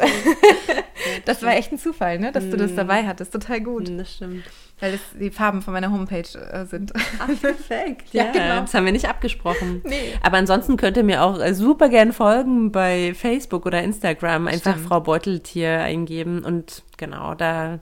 [1.25, 3.33] das war echt ein Zufall, ne, dass du das dabei hattest.
[3.33, 3.91] Total gut.
[3.99, 4.45] Das stimmt.
[4.83, 6.93] Weil das die Farben von meiner Homepage äh, sind.
[7.21, 8.09] Ach, perfekt.
[8.13, 8.61] Ja, Ja, genau.
[8.63, 9.81] Das haben wir nicht abgesprochen.
[9.93, 10.13] Nee.
[10.23, 14.49] Aber ansonsten könnt ihr mir auch äh, super gern folgen bei Facebook oder Instagram.
[14.49, 14.89] Einfach Stimmt.
[14.89, 17.79] Frau Beuteltier eingeben und genau, da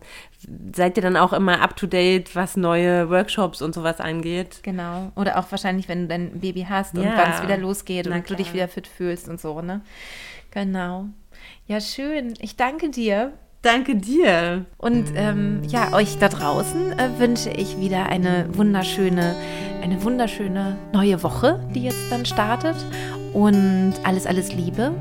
[0.75, 4.61] seid ihr dann auch immer up to date, was neue Workshops und sowas angeht.
[4.63, 5.11] Genau.
[5.17, 7.17] Oder auch wahrscheinlich, wenn du dein Baby hast und Ja.
[7.17, 8.55] wann es wieder losgeht Na und du dich klar.
[8.55, 9.81] wieder fit fühlst und so, ne?
[10.51, 11.07] Genau.
[11.67, 12.35] Ja, schön.
[12.41, 13.33] Ich danke dir.
[13.63, 14.65] Danke dir.
[14.79, 19.35] Und ähm, ja, euch da draußen äh, wünsche ich wieder eine wunderschöne,
[19.83, 22.77] eine wunderschöne neue Woche, die jetzt dann startet.
[23.33, 24.93] Und alles, alles Liebe.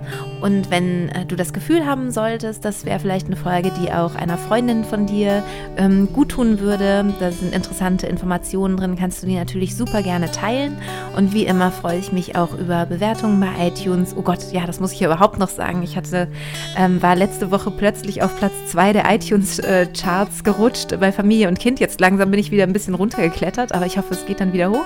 [0.41, 4.15] Und wenn äh, du das Gefühl haben solltest, das wäre vielleicht eine Folge, die auch
[4.15, 5.43] einer Freundin von dir
[5.77, 10.77] ähm, gut würde, da sind interessante Informationen drin, kannst du die natürlich super gerne teilen.
[11.17, 14.15] Und wie immer freue ich mich auch über Bewertungen bei iTunes.
[14.15, 15.83] Oh Gott, ja, das muss ich ja überhaupt noch sagen.
[15.83, 16.29] Ich hatte,
[16.77, 21.79] ähm, war letzte Woche plötzlich auf Platz zwei der iTunes-Charts gerutscht bei Familie und Kind.
[21.79, 24.71] Jetzt langsam bin ich wieder ein bisschen runtergeklettert, aber ich hoffe, es geht dann wieder
[24.71, 24.85] hoch.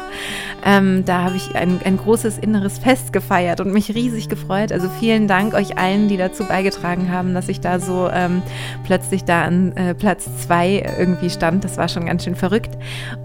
[0.65, 4.71] Ähm, da habe ich ein, ein großes inneres Fest gefeiert und mich riesig gefreut.
[4.71, 8.43] Also vielen Dank euch allen, die dazu beigetragen haben, dass ich da so ähm,
[8.85, 11.63] plötzlich da an äh, Platz zwei irgendwie stand.
[11.63, 12.77] Das war schon ganz schön verrückt.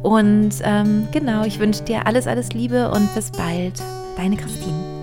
[0.03, 3.83] Und ähm, genau, ich wünsche dir alles, alles Liebe und bis bald.
[4.17, 4.98] Deine Christine.